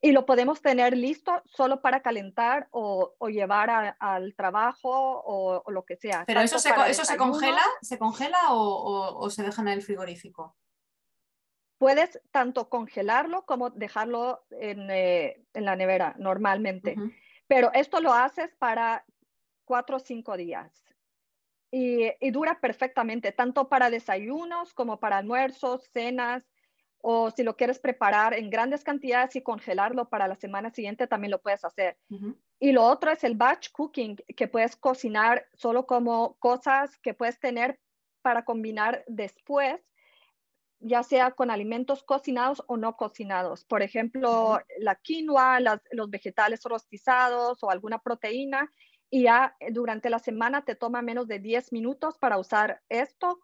Y 0.00 0.12
lo 0.12 0.26
podemos 0.26 0.62
tener 0.62 0.96
listo 0.96 1.42
solo 1.44 1.80
para 1.80 2.02
calentar 2.02 2.68
o, 2.70 3.14
llevar 3.28 3.96
al 3.98 4.34
trabajo 4.34 5.22
o, 5.24 5.70
lo 5.70 5.84
que 5.84 5.96
sea. 5.96 6.24
¿Pero 6.26 6.40
eso, 6.40 6.58
se, 6.58 6.70
eso 6.88 7.04
se, 7.04 7.16
congela, 7.16 7.62
se 7.82 7.98
congela 7.98 8.38
o, 8.50 9.28
se 9.30 9.42
deja 9.42 9.62
en 9.62 9.68
el 9.68 9.82
frigorífico? 9.82 10.56
Puedes 11.78 12.20
tanto 12.32 12.68
congelarlo 12.68 13.46
como 13.46 13.70
dejarlo 13.70 14.44
en, 14.50 14.90
eh, 14.90 15.42
la 15.54 15.76
nevera 15.76 16.14
normalmente. 16.18 16.96
Pero 17.46 17.70
esto 17.72 18.00
lo 18.00 18.12
haces 18.12 18.54
para 18.56 19.04
cuatro 19.64 19.96
o 19.96 20.00
cinco 20.00 20.36
días. 20.36 20.84
Y, 21.70 22.10
dura 22.30 22.60
perfectamente, 22.60 23.32
tanto 23.32 23.68
para 23.68 23.90
desayunos 23.90 24.72
como 24.72 24.98
para 24.98 25.18
almuerzos, 25.18 25.88
cenas, 25.92 26.48
o 27.00 27.30
si 27.30 27.42
lo 27.42 27.56
quieres 27.56 27.78
preparar 27.78 28.34
en 28.34 28.50
grandes 28.50 28.82
cantidades 28.82 29.36
y 29.36 29.42
congelarlo 29.42 30.08
para 30.08 30.26
la 30.26 30.34
semana 30.34 30.70
siguiente, 30.70 31.06
también 31.06 31.30
lo 31.30 31.40
puedes 31.40 31.64
hacer. 31.64 31.96
Y 32.58 32.72
lo 32.72 32.84
otro 32.84 33.10
es 33.10 33.22
el 33.22 33.36
batch 33.36 33.70
cooking, 33.70 34.16
que 34.36 34.48
puedes 34.48 34.76
cocinar 34.76 35.46
solo 35.54 35.86
como 35.86 36.36
cosas 36.38 36.98
que 36.98 37.14
puedes 37.14 37.38
tener 37.38 37.78
para 38.22 38.44
combinar 38.44 39.04
después, 39.06 39.80
ya 40.80 41.02
sea 41.02 41.32
con 41.32 41.50
alimentos 41.50 42.02
cocinados 42.02 42.62
o 42.66 42.76
no 42.76 42.96
cocinados. 42.96 43.64
Por 43.64 43.82
ejemplo, 43.82 44.60
la 44.78 44.94
quinoa, 44.94 45.58
los 45.60 46.10
vegetales 46.10 46.62
rostizados 46.64 47.62
o 47.62 47.70
alguna 47.70 47.98
proteína 47.98 48.72
y 49.10 49.24
ya 49.24 49.56
eh, 49.60 49.72
durante 49.72 50.10
la 50.10 50.18
semana 50.18 50.64
te 50.64 50.74
toma 50.74 51.02
menos 51.02 51.26
de 51.26 51.38
10 51.38 51.72
minutos 51.72 52.18
para 52.18 52.38
usar 52.38 52.82
esto 52.88 53.40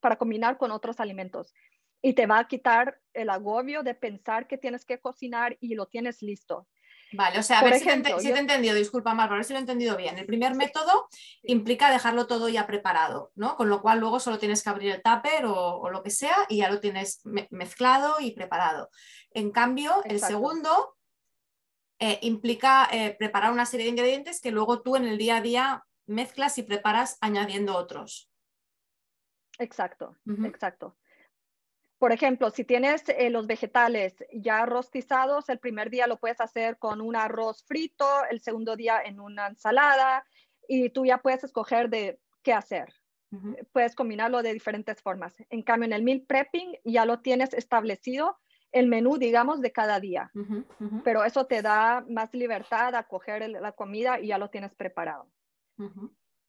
para 0.00 0.16
combinar 0.16 0.58
con 0.58 0.70
otros 0.70 1.00
alimentos. 1.00 1.54
Y 2.02 2.12
te 2.12 2.26
va 2.26 2.38
a 2.38 2.46
quitar 2.46 3.00
el 3.14 3.30
agobio 3.30 3.82
de 3.82 3.94
pensar 3.94 4.46
que 4.46 4.58
tienes 4.58 4.84
que 4.84 5.00
cocinar 5.00 5.56
y 5.60 5.74
lo 5.74 5.86
tienes 5.86 6.22
listo. 6.22 6.68
Vale, 7.12 7.38
o 7.38 7.42
sea, 7.42 7.60
a 7.60 7.64
ver 7.64 7.78
si, 7.78 7.84
te, 7.84 7.90
he 7.90 8.38
entendido, 8.38 8.74
disculpa 8.74 9.14
Mar, 9.14 9.32
a 9.32 9.36
ver 9.36 9.44
si 9.44 9.52
lo 9.52 9.58
he 9.58 9.60
entendido 9.60 9.96
bien. 9.96 10.18
El 10.18 10.26
primer 10.26 10.54
método 10.54 11.08
implica 11.42 11.90
dejarlo 11.90 12.26
todo 12.26 12.48
ya 12.48 12.66
preparado, 12.66 13.30
¿no? 13.36 13.56
Con 13.56 13.68
lo 13.68 13.80
cual 13.80 14.00
luego 14.00 14.18
solo 14.18 14.38
tienes 14.38 14.62
que 14.62 14.70
abrir 14.70 14.92
el 14.92 15.02
tupper 15.02 15.46
o, 15.46 15.88
lo 15.90 16.02
que 16.02 16.10
sea 16.10 16.36
y 16.48 16.58
ya 16.58 16.70
lo 16.70 16.80
tienes 16.80 17.20
mezclado 17.50 18.16
y 18.18 18.32
preparado. 18.32 18.90
En 19.30 19.52
cambio, 19.52 20.02
el 20.04 20.18
segundo 20.20 20.96
eh, 22.00 22.18
implica 22.22 22.88
eh, 22.90 23.14
preparar 23.16 23.52
una 23.52 23.66
serie 23.66 23.86
de 23.86 23.90
ingredientes 23.92 24.40
que 24.40 24.50
luego 24.50 24.82
tú 24.82 24.96
en 24.96 25.04
el 25.04 25.16
día 25.16 25.36
a 25.36 25.40
día 25.40 25.84
mezclas 26.06 26.58
y 26.58 26.62
preparas 26.62 27.18
añadiendo 27.20 27.76
otros. 27.76 28.30
Exacto, 29.58 30.16
exacto. 30.44 30.96
Por 31.98 32.12
ejemplo, 32.12 32.50
si 32.50 32.64
tienes 32.64 33.08
eh, 33.08 33.30
los 33.30 33.46
vegetales 33.46 34.16
ya 34.32 34.66
rostizados, 34.66 35.48
el 35.48 35.58
primer 35.58 35.88
día 35.88 36.06
lo 36.06 36.18
puedes 36.18 36.40
hacer 36.40 36.78
con 36.78 37.00
un 37.00 37.16
arroz 37.16 37.64
frito, 37.64 38.06
el 38.30 38.40
segundo 38.40 38.76
día 38.76 39.00
en 39.02 39.18
una 39.18 39.46
ensalada 39.46 40.24
y 40.68 40.90
tú 40.90 41.06
ya 41.06 41.18
puedes 41.18 41.44
escoger 41.44 41.88
de 41.88 42.18
qué 42.42 42.52
hacer. 42.52 42.92
Puedes 43.72 43.94
combinarlo 43.94 44.42
de 44.42 44.52
diferentes 44.52 45.02
formas. 45.02 45.34
En 45.50 45.62
cambio, 45.62 45.86
en 45.86 45.92
el 45.92 46.02
meal 46.02 46.22
prepping 46.26 46.78
ya 46.84 47.04
lo 47.04 47.20
tienes 47.20 47.52
establecido 47.52 48.38
el 48.72 48.86
menú, 48.86 49.18
digamos, 49.18 49.60
de 49.60 49.72
cada 49.72 50.00
día. 50.00 50.30
Pero 51.04 51.24
eso 51.24 51.46
te 51.46 51.60
da 51.60 52.04
más 52.08 52.32
libertad 52.34 52.94
a 52.94 53.04
coger 53.04 53.48
la 53.48 53.72
comida 53.72 54.20
y 54.20 54.28
ya 54.28 54.38
lo 54.38 54.48
tienes 54.48 54.74
preparado. 54.74 55.28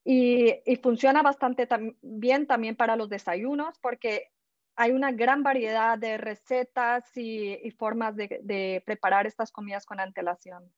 y, 0.05 0.75
funciona 0.81 1.21
bastante 1.21 1.67
bien 2.01 2.47
también 2.47 2.75
para 2.75 2.95
los 2.95 3.09
desayunos 3.09 3.77
porque 3.79 4.31
hay 4.77 4.91
una 4.91 5.11
gran 5.11 5.43
variedad 5.43 5.97
de 5.97 6.17
recetas 6.17 7.05
y, 7.15 7.69
formas 7.71 8.15
de, 8.15 8.83
preparar 8.85 9.27
estas 9.27 9.51
comidas 9.51 9.85
con 9.85 9.99
antelación. 9.99 10.71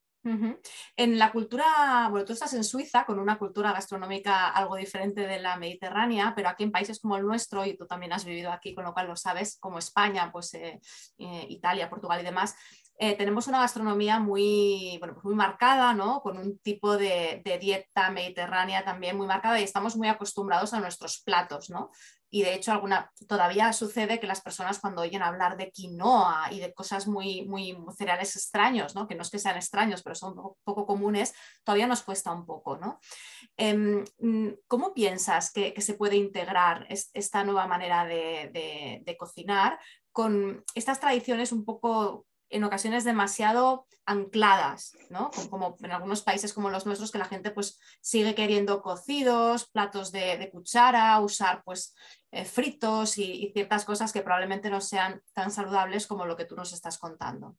En 0.95 1.17
la 1.17 1.31
cultura, 1.31 2.07
bueno, 2.09 2.25
tú 2.25 2.33
estás 2.33 2.53
en 2.53 2.63
Suiza 2.63 3.05
con 3.05 3.19
una 3.19 3.37
cultura 3.37 3.71
gastronómica 3.71 4.49
algo 4.49 4.75
diferente 4.75 5.25
de 5.25 5.39
la 5.39 5.55
mediterránea, 5.55 6.33
pero 6.35 6.49
aquí 6.49 6.63
en 6.63 6.71
países 6.71 6.99
como 6.99 7.15
el 7.15 7.25
nuestro, 7.25 7.65
y 7.65 7.77
tú 7.77 7.87
también 7.87 8.11
has 8.13 8.25
vivido 8.25 8.51
aquí, 8.51 8.75
con 8.75 8.83
lo 8.83 8.93
cual 8.93 9.07
lo 9.07 9.15
sabes, 9.15 9.57
como 9.59 9.79
España, 9.79 10.29
pues 10.31 10.53
eh, 10.55 10.79
eh, 11.17 11.45
Italia, 11.49 11.89
Portugal 11.89 12.19
y 12.19 12.25
demás, 12.25 12.55
eh, 13.01 13.15
tenemos 13.15 13.47
una 13.47 13.61
gastronomía 13.61 14.19
muy, 14.19 14.97
bueno, 14.99 15.13
pues 15.13 15.23
muy 15.23 15.35
marcada, 15.35 15.93
¿no? 15.93 16.21
Con 16.21 16.37
un 16.37 16.59
tipo 16.59 16.97
de, 16.97 17.41
dieta 17.61 18.11
mediterránea 18.11 18.83
también 18.83 19.15
muy 19.15 19.25
marcada 19.25 19.57
y 19.57 19.63
estamos 19.63 19.95
muy 19.95 20.09
acostumbrados 20.09 20.73
a 20.73 20.81
nuestros 20.81 21.21
platos, 21.21 21.69
¿no? 21.69 21.91
Y 22.29 22.43
de 22.43 22.53
hecho 22.53 22.71
alguna, 22.71 23.11
todavía 23.27 23.73
sucede 23.73 24.19
que 24.19 24.27
las 24.27 24.41
personas 24.41 24.79
cuando 24.79 25.01
oyen 25.01 25.23
hablar 25.23 25.57
de 25.57 25.71
quinoa 25.71 26.49
y 26.51 26.59
de 26.59 26.73
cosas 26.73 27.07
muy, 27.07 27.47
muy 27.47 27.75
cereales 27.97 28.35
extraños, 28.35 28.95
¿no? 28.95 29.07
que 29.07 29.15
no 29.15 29.23
es 29.23 29.29
que 29.29 29.39
sean 29.39 29.55
extraños, 29.55 30.03
pero 30.03 30.15
son 30.15 30.35
poco, 30.35 30.85
comunes, 30.85 31.33
todavía 31.63 31.87
nos 31.87 32.03
cuesta 32.03 32.31
un 32.31 32.45
poco. 32.45 32.77
¿no? 32.77 32.99
Em, 33.57 34.03
mm, 34.19 34.49
¿Cómo 34.67 34.93
piensas 34.93 35.51
que, 35.51 35.73
se 35.79 35.93
puede 35.93 36.17
integrar 36.17 36.85
esta 36.89 37.43
nueva 37.43 37.65
manera 37.65 38.05
de, 38.05 39.01
de 39.03 39.17
cocinar 39.17 39.79
con 40.11 40.63
estas 40.75 40.99
tradiciones 40.99 41.51
un 41.51 41.63
poco 41.63 42.27
en 42.49 42.63
ocasiones 42.63 43.03
demasiado 43.03 43.87
ancladas, 44.05 44.97
¿no? 45.09 45.29
Como, 45.49 45.77
en 45.81 45.91
algunos 45.91 46.23
países 46.23 46.53
como 46.53 46.71
los 46.71 46.85
nuestros, 46.85 47.11
que 47.11 47.19
la 47.19 47.25
gente 47.25 47.51
pues 47.51 47.79
sigue 48.01 48.33
queriendo 48.33 48.81
cocidos, 48.81 49.69
platos 49.69 50.11
de, 50.11 50.49
cuchara, 50.51 51.19
usar 51.19 51.61
pues 51.63 51.93
eh, 52.31 52.45
fritos 52.45 53.17
y, 53.17 53.51
ciertas 53.53 53.85
cosas 53.85 54.13
que 54.13 54.21
probablemente 54.21 54.69
no 54.69 54.81
sean 54.81 55.21
tan 55.33 55.51
saludables 55.51 56.05
como 56.05 56.25
lo 56.25 56.37
que 56.37 56.45
tú 56.45 56.55
nos 56.55 56.73
estás 56.73 56.97
contando. 56.97 57.55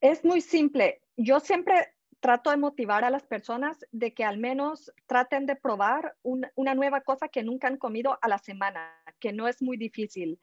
Es 0.00 0.24
muy 0.24 0.40
simple. 0.40 1.02
Yo 1.16 1.40
siempre 1.40 1.94
trato 2.20 2.50
de 2.50 2.56
motivar 2.56 3.04
a 3.04 3.10
las 3.10 3.26
personas 3.26 3.84
de 3.92 4.14
que 4.14 4.24
al 4.24 4.38
menos 4.38 4.92
traten 5.06 5.46
de 5.46 5.56
probar 5.56 6.16
una 6.22 6.74
nueva 6.74 7.02
cosa 7.02 7.28
que 7.28 7.42
nunca 7.42 7.68
han 7.68 7.76
comido 7.76 8.18
a 8.20 8.28
la 8.28 8.38
semana, 8.38 8.94
que 9.18 9.32
no 9.32 9.48
es 9.48 9.60
muy 9.60 9.76
difícil. 9.76 10.38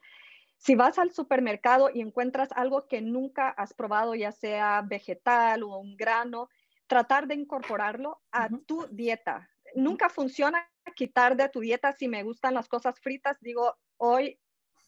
Si 0.58 0.74
vas 0.74 0.98
al 0.98 1.12
supermercado 1.12 1.88
y 1.92 2.00
encuentras 2.00 2.50
algo 2.52 2.86
que 2.88 3.00
nunca 3.00 3.48
has 3.48 3.74
probado, 3.74 4.14
ya 4.14 4.32
sea 4.32 4.82
vegetal 4.82 5.62
o 5.62 5.78
un 5.78 5.96
grano, 5.96 6.48
tratar 6.88 7.28
de 7.28 7.34
incorporarlo 7.34 8.20
a 8.32 8.48
tu 8.66 8.86
dieta. 8.90 9.48
Nunca 9.74 10.08
funciona 10.08 10.68
quitar 10.92 11.36
de 11.36 11.48
tu 11.48 11.60
dieta 11.60 11.92
si 11.92 12.08
me 12.08 12.22
gustan 12.22 12.54
las 12.54 12.68
cosas 12.68 12.98
fritas, 13.00 13.38
digo, 13.40 13.76
hoy 13.96 14.38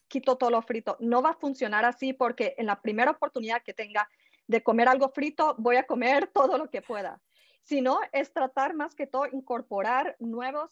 quito 0.08 0.36
todo 0.36 0.50
lo 0.50 0.62
frito. 0.62 0.96
No 1.00 1.22
va 1.22 1.30
a 1.30 1.34
funcionar 1.34 1.84
así 1.84 2.12
porque 2.12 2.54
en 2.58 2.66
la 2.66 2.80
primera 2.80 3.12
oportunidad 3.12 3.62
que 3.62 3.74
tenga 3.74 4.08
de 4.46 4.62
comer 4.62 4.88
algo 4.88 5.08
frito, 5.10 5.54
voy 5.58 5.76
a 5.76 5.86
comer 5.86 6.26
todo 6.34 6.58
lo 6.58 6.68
que 6.68 6.82
pueda. 6.82 7.20
Sino 7.62 8.00
es 8.12 8.32
tratar 8.32 8.74
más 8.74 8.94
que 8.94 9.06
todo 9.06 9.26
incorporar 9.26 10.16
nuevos 10.18 10.70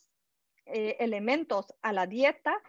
eh, 0.67 0.97
elementos 0.99 1.73
a 1.83 1.93
la 1.93 2.07
dieta 2.07 2.61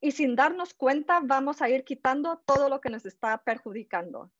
y 0.00 0.12
sin 0.12 0.34
darnos 0.34 0.74
cuenta 0.74 1.20
vamos 1.22 1.62
a 1.62 1.68
ir 1.68 1.84
quitando 1.84 2.42
todo 2.46 2.68
lo 2.68 2.80
que 2.80 2.90
nos 2.90 3.06
está 3.06 3.42
perjudicando. 3.42 4.30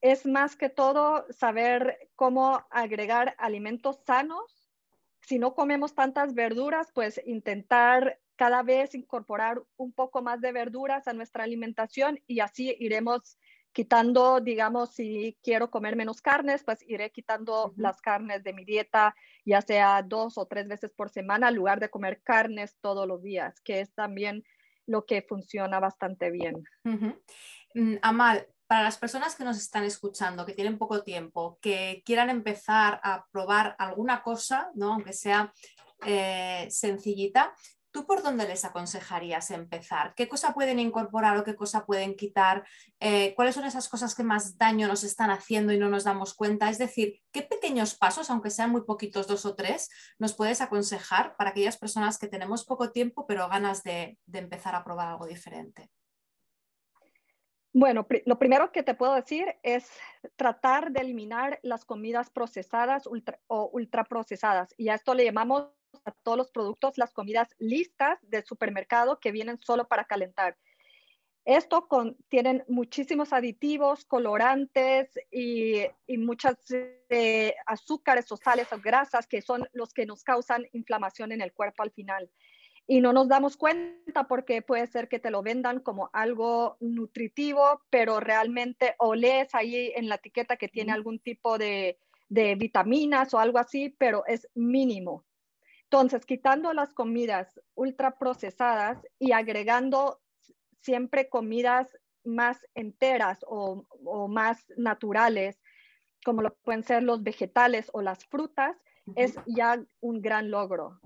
Es 0.00 0.26
más 0.26 0.56
que 0.56 0.68
todo 0.68 1.26
saber 1.30 2.10
cómo 2.16 2.66
agregar 2.70 3.36
alimentos 3.38 4.00
sanos. 4.04 4.63
Si 5.26 5.38
no 5.38 5.54
comemos 5.54 5.94
tantas 5.94 6.34
verduras, 6.34 6.90
pues 6.94 7.20
intentar 7.24 8.20
cada 8.36 8.62
vez 8.62 8.94
incorporar 8.94 9.62
un 9.76 9.92
poco 9.92 10.22
más 10.22 10.40
de 10.40 10.52
verduras 10.52 11.06
a 11.06 11.12
nuestra 11.12 11.44
alimentación 11.44 12.20
y 12.26 12.40
así 12.40 12.76
iremos 12.78 13.38
quitando, 13.72 14.40
digamos, 14.40 14.94
si 14.94 15.36
quiero 15.42 15.70
comer 15.70 15.96
menos 15.96 16.22
carnes, 16.22 16.62
pues 16.64 16.82
iré 16.86 17.10
quitando 17.10 17.74
las 17.76 18.00
carnes 18.00 18.44
de 18.44 18.52
mi 18.52 18.64
dieta, 18.64 19.14
ya 19.44 19.60
sea 19.62 20.02
dos 20.02 20.38
o 20.38 20.46
tres 20.46 20.68
veces 20.68 20.92
por 20.92 21.10
semana, 21.10 21.48
en 21.48 21.56
lugar 21.56 21.80
de 21.80 21.90
comer 21.90 22.22
carnes 22.22 22.76
todos 22.80 23.06
los 23.06 23.20
días, 23.20 23.60
que 23.62 23.80
es 23.80 23.92
también 23.92 24.44
lo 24.86 25.04
que 25.06 25.22
funciona 25.22 25.80
bastante 25.80 26.30
bien. 26.30 26.62
Mm, 27.74 27.96
Amal, 28.02 28.46
para 28.66 28.82
las 28.82 28.98
personas 28.98 29.34
que 29.34 29.44
nos 29.44 29.58
están 29.58 29.84
escuchando, 29.84 30.46
que 30.46 30.54
tienen 30.54 30.78
poco 30.78 31.02
tiempo, 31.02 31.58
que 31.60 32.02
quieran 32.04 32.30
empezar 32.30 33.00
a 33.02 33.26
probar 33.30 33.76
alguna 33.78 34.22
cosa, 34.22 34.70
¿no? 34.74 34.94
aunque 34.94 35.12
sea 35.12 35.52
eh, 36.06 36.66
sencillita, 36.70 37.54
¿tú 37.94 38.06
por 38.06 38.24
dónde 38.24 38.48
les 38.48 38.64
aconsejarías 38.64 39.52
empezar? 39.52 40.14
¿Qué 40.16 40.28
cosa 40.28 40.52
pueden 40.52 40.80
incorporar 40.80 41.38
o 41.38 41.44
qué 41.44 41.54
cosa 41.54 41.86
pueden 41.86 42.16
quitar? 42.16 42.66
Eh, 42.98 43.34
¿Cuáles 43.36 43.54
son 43.54 43.64
esas 43.64 43.88
cosas 43.88 44.16
que 44.16 44.24
más 44.24 44.58
daño 44.58 44.88
nos 44.88 45.04
están 45.04 45.30
haciendo 45.30 45.72
y 45.72 45.78
no 45.78 45.88
nos 45.88 46.02
damos 46.02 46.34
cuenta? 46.34 46.68
Es 46.68 46.78
decir, 46.78 47.20
¿qué 47.30 47.42
pequeños 47.42 47.94
pasos, 47.94 48.30
aunque 48.30 48.50
sean 48.50 48.70
muy 48.70 48.82
poquitos, 48.82 49.28
dos 49.28 49.46
o 49.46 49.54
tres, 49.54 49.90
nos 50.18 50.34
puedes 50.34 50.60
aconsejar 50.60 51.36
para 51.36 51.50
aquellas 51.50 51.76
personas 51.76 52.18
que 52.18 52.26
tenemos 52.26 52.64
poco 52.64 52.90
tiempo 52.90 53.26
pero 53.28 53.48
ganas 53.48 53.84
de, 53.84 54.18
empezar 54.32 54.74
a 54.74 54.82
probar 54.82 55.06
algo 55.06 55.26
diferente? 55.26 55.88
Bueno, 57.76 58.06
lo 58.24 58.38
primero 58.38 58.70
que 58.70 58.84
te 58.84 58.94
puedo 58.94 59.14
decir 59.14 59.56
es 59.64 59.90
tratar 60.36 60.92
de 60.92 61.00
eliminar 61.00 61.58
las 61.64 61.84
comidas 61.84 62.30
procesadas 62.30 63.08
o 63.48 63.70
ultraprocesadas. 63.72 64.72
Y 64.78 64.90
a 64.90 64.94
esto 64.94 65.12
le 65.12 65.24
llamamos 65.24 65.70
a 66.04 66.12
todos 66.22 66.38
los 66.38 66.52
productos 66.52 66.98
las 66.98 67.12
comidas 67.12 67.48
listas 67.58 68.20
del 68.22 68.44
supermercado 68.44 69.18
que 69.18 69.32
vienen 69.32 69.58
solo 69.58 69.88
para 69.88 70.04
calentar. 70.04 70.56
Esto 71.44 71.88
contienen 71.88 72.64
muchísimos 72.68 73.32
aditivos, 73.32 74.04
colorantes 74.04 75.10
y, 75.32 75.84
muchas 76.16 76.56
azúcares 77.66 78.30
o 78.30 78.36
sales 78.36 78.72
o 78.72 78.78
grasas 78.78 79.26
que 79.26 79.42
son 79.42 79.68
los 79.72 79.92
que 79.92 80.06
nos 80.06 80.22
causan 80.22 80.64
inflamación 80.72 81.32
en 81.32 81.40
el 81.40 81.52
cuerpo 81.52 81.82
al 81.82 81.90
final. 81.90 82.30
Y 82.86 83.00
no 83.00 83.12
nos 83.12 83.28
damos 83.28 83.56
cuenta 83.56 84.24
porque 84.28 84.60
puede 84.60 84.86
ser 84.86 85.08
que 85.08 85.18
te 85.18 85.30
lo 85.30 85.42
vendan 85.42 85.80
como 85.80 86.10
algo 86.12 86.76
nutritivo, 86.80 87.82
pero 87.90 88.20
realmente 88.20 88.94
o 88.98 89.14
lees 89.14 89.54
ahí 89.54 89.92
en 89.96 90.08
la 90.08 90.16
etiqueta 90.16 90.56
que 90.56 90.68
tiene 90.68 90.92
algún 90.92 91.18
tipo 91.18 91.56
de, 91.56 91.98
de 92.28 92.54
vitaminas 92.56 93.32
o 93.32 93.38
algo 93.38 93.58
así, 93.58 93.94
pero 93.98 94.24
es 94.26 94.48
mínimo. 94.54 95.24
Entonces, 95.84 96.26
quitando 96.26 96.72
las 96.72 96.92
comidas 96.92 97.60
ultraprocesadas 97.74 98.98
y 99.18 99.32
agregando 99.32 100.20
siempre 100.80 101.28
comidas 101.28 101.96
más 102.24 102.66
enteras 102.74 103.44
o, 103.46 103.86
más 104.28 104.66
naturales, 104.76 105.60
como 106.24 106.42
lo 106.42 106.54
pueden 106.56 106.82
ser 106.82 107.02
los 107.02 107.22
vegetales 107.22 107.90
o 107.92 108.02
las 108.02 108.24
frutas, 108.26 108.76
es 109.14 109.36
ya 109.46 109.84
un 110.00 110.20
gran 110.20 110.50
logro. 110.50 110.98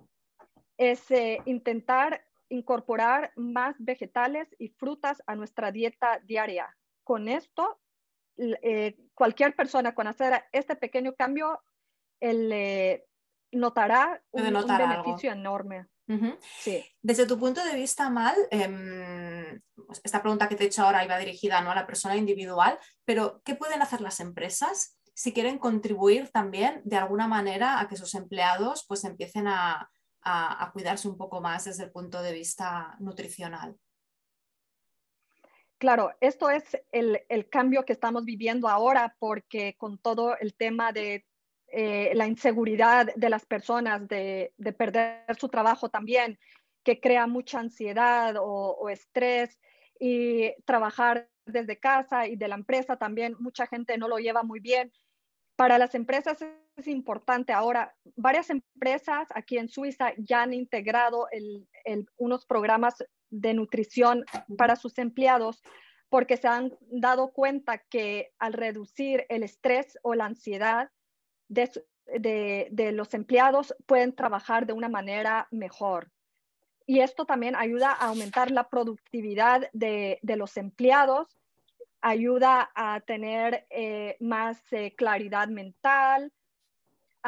Es 0.79 1.11
eh, 1.11 1.41
intentar 1.45 2.25
incorporar 2.49 3.33
más 3.37 3.77
vegetales 3.79 4.49
y 4.59 4.69
frutas 4.71 5.23
a 5.27 5.35
nuestra 5.35 5.71
dieta 5.73 6.21
diaria. 6.25 6.75
Con 7.05 7.29
esto, 7.29 7.81
eh, 8.37 8.97
cualquier 9.15 9.55
persona 9.55 9.95
con 9.95 10.07
hacer 10.07 10.45
este 10.53 10.77
pequeño 10.77 11.15
cambio, 11.15 11.61
el, 12.21 12.51
eh, 12.53 13.07
notará 13.53 14.23
un, 14.31 14.43
beneficio 14.43 15.33
enorme. 15.33 15.87
sí. 16.61 16.85
Desde 17.03 17.27
tu 17.27 17.39
punto 17.39 17.63
de 17.65 17.75
vista, 17.75 18.09
Mal, 18.09 18.37
em, 18.51 19.61
esta 20.03 20.23
pregunta 20.23 20.49
que 20.49 20.57
te 20.57 20.65
he 20.65 20.67
hecho 20.69 20.85
ahora 20.85 21.05
iba 21.05 21.19
dirigida 21.19 21.61
¿no? 21.61 21.71
a 21.71 21.75
la 21.75 21.87
persona 21.87 22.17
individual, 22.17 22.79
pero 23.05 23.43
¿qué 23.45 23.55
pueden 23.55 23.83
hacer 23.83 24.01
las 24.01 24.21
empresas 24.21 24.99
si 25.15 25.33
quieren 25.33 25.59
contribuir 25.59 26.31
también 26.31 26.81
de 26.85 26.97
alguna 26.97 27.27
manera 27.27 27.81
a 27.81 27.89
que 27.89 27.97
sus 27.97 28.15
empleados 28.15 28.85
pues 28.87 29.03
empiecen 29.05 29.49
a, 29.49 29.91
cuidarse 30.73 31.09
un 31.09 31.17
poco 31.17 31.41
más 31.41 31.65
desde 31.65 31.85
el 31.85 31.91
punto 31.91 32.23
de 32.23 32.33
vista 32.33 32.97
nutricional? 32.99 33.77
Claro, 35.79 36.13
esto 36.21 36.51
es 36.51 36.65
el, 36.91 37.21
el, 37.29 37.49
cambio 37.49 37.85
que 37.85 37.93
estamos 37.93 38.25
viviendo 38.25 38.69
ahora 38.69 39.15
porque 39.21 39.77
con 39.77 39.97
todo 39.99 40.37
el 40.39 40.55
tema 40.55 40.93
de 40.93 41.25
eh, 41.71 42.13
la 42.15 42.27
inseguridad 42.27 43.15
de 43.15 43.29
las 43.29 43.45
personas 43.45 44.09
de, 44.09 44.55
perder 44.79 45.25
su 45.39 45.49
trabajo 45.49 45.91
también, 45.91 46.39
que 46.83 46.99
crea 46.99 47.27
mucha 47.27 47.61
ansiedad 47.61 48.37
o, 48.39 48.89
estrés 48.89 49.59
y 50.01 50.55
trabajar 50.65 51.29
desde 51.45 51.79
casa 51.79 52.27
y 52.27 52.37
de 52.37 52.49
la 52.49 52.55
empresa 52.55 52.97
también, 52.97 53.37
mucha 53.39 53.67
gente 53.67 53.99
no 53.99 54.09
lo 54.09 54.17
lleva 54.17 54.43
muy 54.43 54.61
bien. 54.61 54.93
Para 55.57 55.77
las 55.77 55.95
empresas 55.95 56.39
es 56.79 56.89
importante 56.89 57.53
ahora, 57.53 57.95
varias 58.17 58.51
empresas 58.51 59.29
aquí 59.35 59.59
en 59.59 59.69
Suiza 59.69 60.13
ya 60.17 60.43
han 60.43 60.55
integrado 60.55 61.27
unos 62.17 62.47
programas 62.47 63.05
de 63.31 63.55
nutrición 63.55 64.25
para 64.57 64.77
sus 64.77 64.97
empleados 64.99 65.63
porque 66.09 66.37
se 66.37 66.49
han 66.49 66.73
dado 66.91 67.33
cuenta 67.33 67.79
que 67.79 68.33
al 68.39 68.55
reducir 68.55 69.27
el 69.29 69.43
estrés 69.43 69.99
o 70.03 70.15
la 70.15 70.25
ansiedad, 70.25 70.91
de, 71.49 72.93
los 72.95 73.13
empleados 73.15 73.75
pueden 73.87 74.15
trabajar 74.15 74.67
de 74.67 74.73
una 74.73 74.89
manera 74.89 75.49
mejor. 75.51 76.11
Y 76.87 77.01
esto 77.01 77.27
también 77.27 77.55
ayuda 77.55 77.93
a 77.93 78.07
aumentar 78.07 78.51
la 78.51 78.69
productividad 78.69 79.69
de, 79.73 80.19
los 80.23 80.57
empleados, 80.57 81.37
ayuda 82.01 82.71
a 82.75 83.01
tener 83.01 83.67
eh, 83.69 84.17
más 84.21 84.63
eh, 84.73 84.95
claridad 84.97 85.49
mental, 85.49 86.33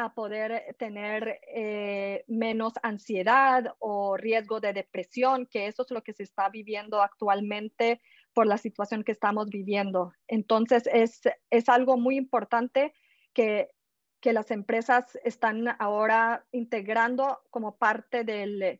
a 0.01 0.13
poder 0.13 0.75
tener 0.77 1.39
eh, 1.47 2.23
menos 2.27 2.73
ansiedad 2.83 3.75
o 3.79 4.17
riesgo 4.17 4.59
de 4.59 4.73
depresión, 4.73 5.45
que 5.45 5.67
eso 5.67 5.83
es 5.83 5.91
lo 5.91 6.03
que 6.03 6.13
se 6.13 6.23
está 6.23 6.49
viviendo 6.49 7.01
actualmente 7.01 8.01
por 8.33 8.47
la 8.47 8.57
situación 8.57 9.03
que 9.03 9.11
estamos 9.11 9.49
viviendo. 9.49 10.13
Entonces, 10.27 10.89
es, 10.91 11.21
es 11.49 11.69
algo 11.69 11.97
muy 11.97 12.17
importante 12.17 12.93
que 13.33 13.69
que 14.21 14.33
las 14.33 14.51
empresas 14.51 15.17
están 15.25 15.75
ahora 15.79 16.45
integrando 16.51 17.41
como 17.49 17.75
parte 17.77 18.23
del, 18.23 18.79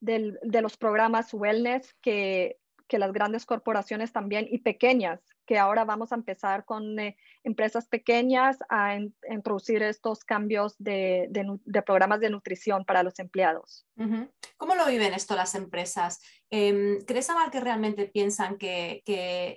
de 0.00 0.60
los 0.60 0.76
programas 0.76 1.32
wellness 1.32 1.94
que, 2.02 2.58
que, 2.86 2.98
las 2.98 3.12
grandes 3.12 3.46
corporaciones 3.46 4.12
también 4.12 4.46
y 4.50 4.58
pequeñas, 4.58 5.20
que 5.46 5.58
ahora 5.58 5.84
vamos 5.84 6.12
a 6.12 6.14
empezar 6.14 6.64
con 6.64 6.98
eh, 6.98 7.16
empresas 7.42 7.86
pequeñas 7.88 8.58
a 8.68 8.96
introducir 9.30 9.82
estos 9.82 10.24
cambios 10.24 10.74
de, 10.78 11.28
de, 11.30 11.82
programas 11.82 12.20
de 12.20 12.30
nutrición 12.30 12.84
para 12.84 13.02
los 13.02 13.18
empleados. 13.18 13.86
¿Cómo 14.56 14.74
lo 14.74 14.86
viven 14.86 15.14
esto 15.14 15.34
las 15.34 15.54
empresas? 15.54 16.20
Em, 16.50 17.00
¿Crees, 17.04 17.30
Amal, 17.30 17.50
que 17.50 17.60
realmente 17.60 18.06
piensan 18.06 18.58
que, 18.58 19.02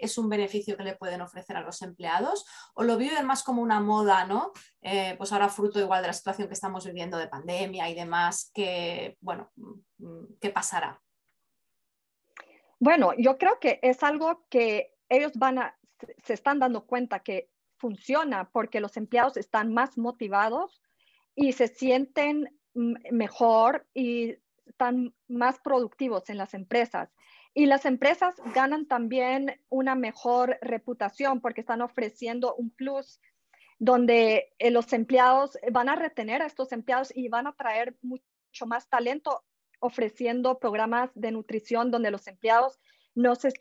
es 0.02 0.18
un 0.18 0.30
beneficio 0.30 0.78
que 0.78 0.84
le 0.84 0.96
pueden 0.96 1.22
ofrecer 1.22 1.58
a 1.58 1.62
los 1.62 1.82
empleados? 1.82 2.46
¿O 2.74 2.84
lo 2.84 2.98
viven 2.98 3.26
más 3.26 3.44
como 3.44 3.62
una 3.62 3.80
moda, 3.80 4.26
¿no? 4.26 4.52
Eh, 4.82 5.16
pues 5.18 5.32
ahora 5.32 5.50
fruto 5.50 5.80
igual 5.80 6.02
de 6.02 6.08
la 6.08 6.14
situación 6.14 6.48
que 6.48 6.54
estamos 6.54 6.86
viviendo 6.86 7.18
de 7.18 7.28
pandemia 7.28 7.90
y 7.90 7.96
demás, 7.96 8.52
que, 8.54 9.18
bueno, 9.22 9.52
mm, 9.56 10.36
¿qué 10.42 10.50
pasará? 10.50 11.02
Bueno, 12.80 13.14
yo 13.18 13.38
creo 13.38 13.60
que 13.60 13.80
es 13.82 14.04
algo 14.04 14.46
que 14.50 14.95
ellos 15.10 15.34
van 15.36 15.60
a, 15.60 15.78
se 16.24 16.34
están 16.34 16.60
dando 16.60 16.86
cuenta 16.86 17.20
que 17.20 17.50
funciona 17.78 18.50
porque 18.52 18.80
los 18.80 18.98
empleados 18.98 19.38
están 19.38 19.74
más 19.74 19.98
motivados 19.98 20.82
y 21.36 21.52
se 21.54 21.68
sienten 21.68 22.58
mejor 22.74 23.86
y 23.94 24.38
están 24.66 25.14
más 25.28 25.60
productivos 25.60 26.30
en 26.30 26.38
las 26.38 26.54
empresas. 26.54 27.14
Y 27.54 27.68
las 27.68 27.86
empresas 27.86 28.36
ganan 28.54 28.86
también 28.86 29.62
una 29.70 29.96
mejor 29.96 30.58
reputación 30.62 31.40
porque 31.40 31.62
están 31.62 31.82
ofreciendo 31.82 32.54
un 32.56 32.70
plus 32.70 33.22
donde 33.80 34.54
eh, 34.60 34.72
los 34.72 34.92
empleados 34.94 35.58
van 35.72 35.90
a 35.90 35.96
retener 35.96 36.42
a 36.42 36.46
estos 36.46 36.72
empleados 36.72 37.16
y 37.16 37.30
van 37.30 37.48
a 37.48 37.54
traer 37.54 37.96
mucho 38.02 38.66
más 38.66 38.90
talento 38.90 39.44
ofreciendo 39.80 40.60
programas 40.60 41.12
de 41.14 41.32
nutrición 41.32 41.92
donde 41.92 42.12
los 42.12 42.28
empleados 42.28 42.80
no 43.14 43.36
se 43.36 43.52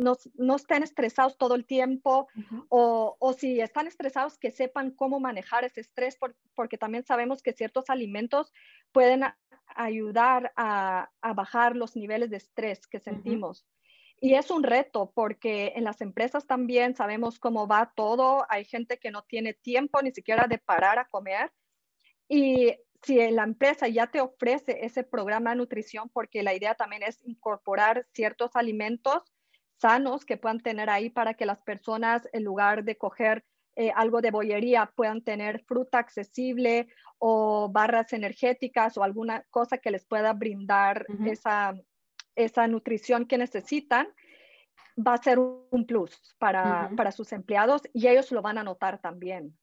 no, 0.00 0.56
estén 0.56 0.82
estresados 0.82 1.36
todo 1.38 1.54
el 1.54 1.64
tiempo 1.64 2.28
o, 2.68 3.16
o, 3.18 3.32
si 3.32 3.60
están 3.60 3.86
estresados 3.86 4.38
que 4.38 4.50
sepan 4.50 4.90
cómo 4.90 5.20
manejar 5.20 5.64
ese 5.64 5.80
estrés 5.80 6.18
porque 6.54 6.78
también 6.78 7.04
sabemos 7.04 7.42
que 7.42 7.52
ciertos 7.52 7.90
alimentos 7.90 8.52
pueden 8.92 9.22
ayudar 9.76 10.52
a, 10.56 11.10
a, 11.20 11.34
bajar 11.34 11.76
los 11.76 11.96
niveles 11.96 12.30
de 12.30 12.38
estrés 12.38 12.86
que 12.86 13.00
sentimos. 13.00 13.66
Y 14.20 14.34
es 14.34 14.50
un 14.50 14.62
reto 14.62 15.12
porque 15.14 15.72
en 15.76 15.84
las 15.84 16.00
empresas 16.02 16.46
también 16.46 16.94
sabemos 16.94 17.38
cómo 17.38 17.66
va 17.66 17.92
todo. 17.96 18.44
Hay 18.50 18.64
gente 18.64 18.98
que 18.98 19.10
no 19.10 19.22
tiene 19.22 19.54
tiempo 19.54 20.02
ni 20.02 20.12
siquiera 20.12 20.46
de 20.46 20.58
parar 20.58 20.98
a 20.98 21.06
comer. 21.06 21.50
Y 22.28 22.76
si 23.02 23.30
la 23.30 23.44
empresa 23.44 23.88
ya 23.88 24.08
te 24.08 24.20
ofrece 24.20 24.84
ese 24.84 25.04
programa 25.04 25.50
de 25.50 25.56
nutrición, 25.56 26.10
porque 26.10 26.42
la 26.42 26.54
idea 26.54 26.74
también 26.74 27.02
es 27.02 27.22
incorporar 27.24 28.06
ciertos 28.12 28.56
alimentos 28.56 29.22
sanos 29.80 30.24
que 30.24 30.36
puedan 30.36 30.60
tener 30.60 30.90
ahí 30.90 31.10
para 31.10 31.34
que 31.34 31.46
las 31.46 31.62
personas, 31.62 32.28
en 32.32 32.44
lugar 32.44 32.84
de 32.84 32.96
coger 32.96 33.44
eh, 33.76 33.92
algo 33.94 34.20
de 34.20 34.30
bollería, 34.30 34.92
puedan 34.94 35.22
tener 35.22 35.64
fruta 35.64 35.98
accesible 35.98 36.88
o 37.18 37.68
barras 37.70 38.12
energéticas 38.12 38.98
o 38.98 39.02
alguna 39.02 39.44
cosa 39.50 39.78
que 39.78 39.90
les 39.90 40.04
pueda 40.04 40.32
brindar 40.32 41.06
esa, 41.24 41.74
esa 42.34 42.66
nutrición 42.66 43.26
que 43.26 43.38
necesitan, 43.38 44.08
va 44.98 45.14
a 45.14 45.22
ser 45.22 45.38
un 45.38 45.86
plus 45.86 46.34
para, 46.38 46.90
para 46.96 47.12
sus 47.12 47.32
empleados 47.32 47.82
y 47.92 48.08
ellos 48.08 48.30
lo 48.32 48.42
van 48.42 48.58
a 48.58 48.64
notar 48.64 49.00
también. 49.00 49.56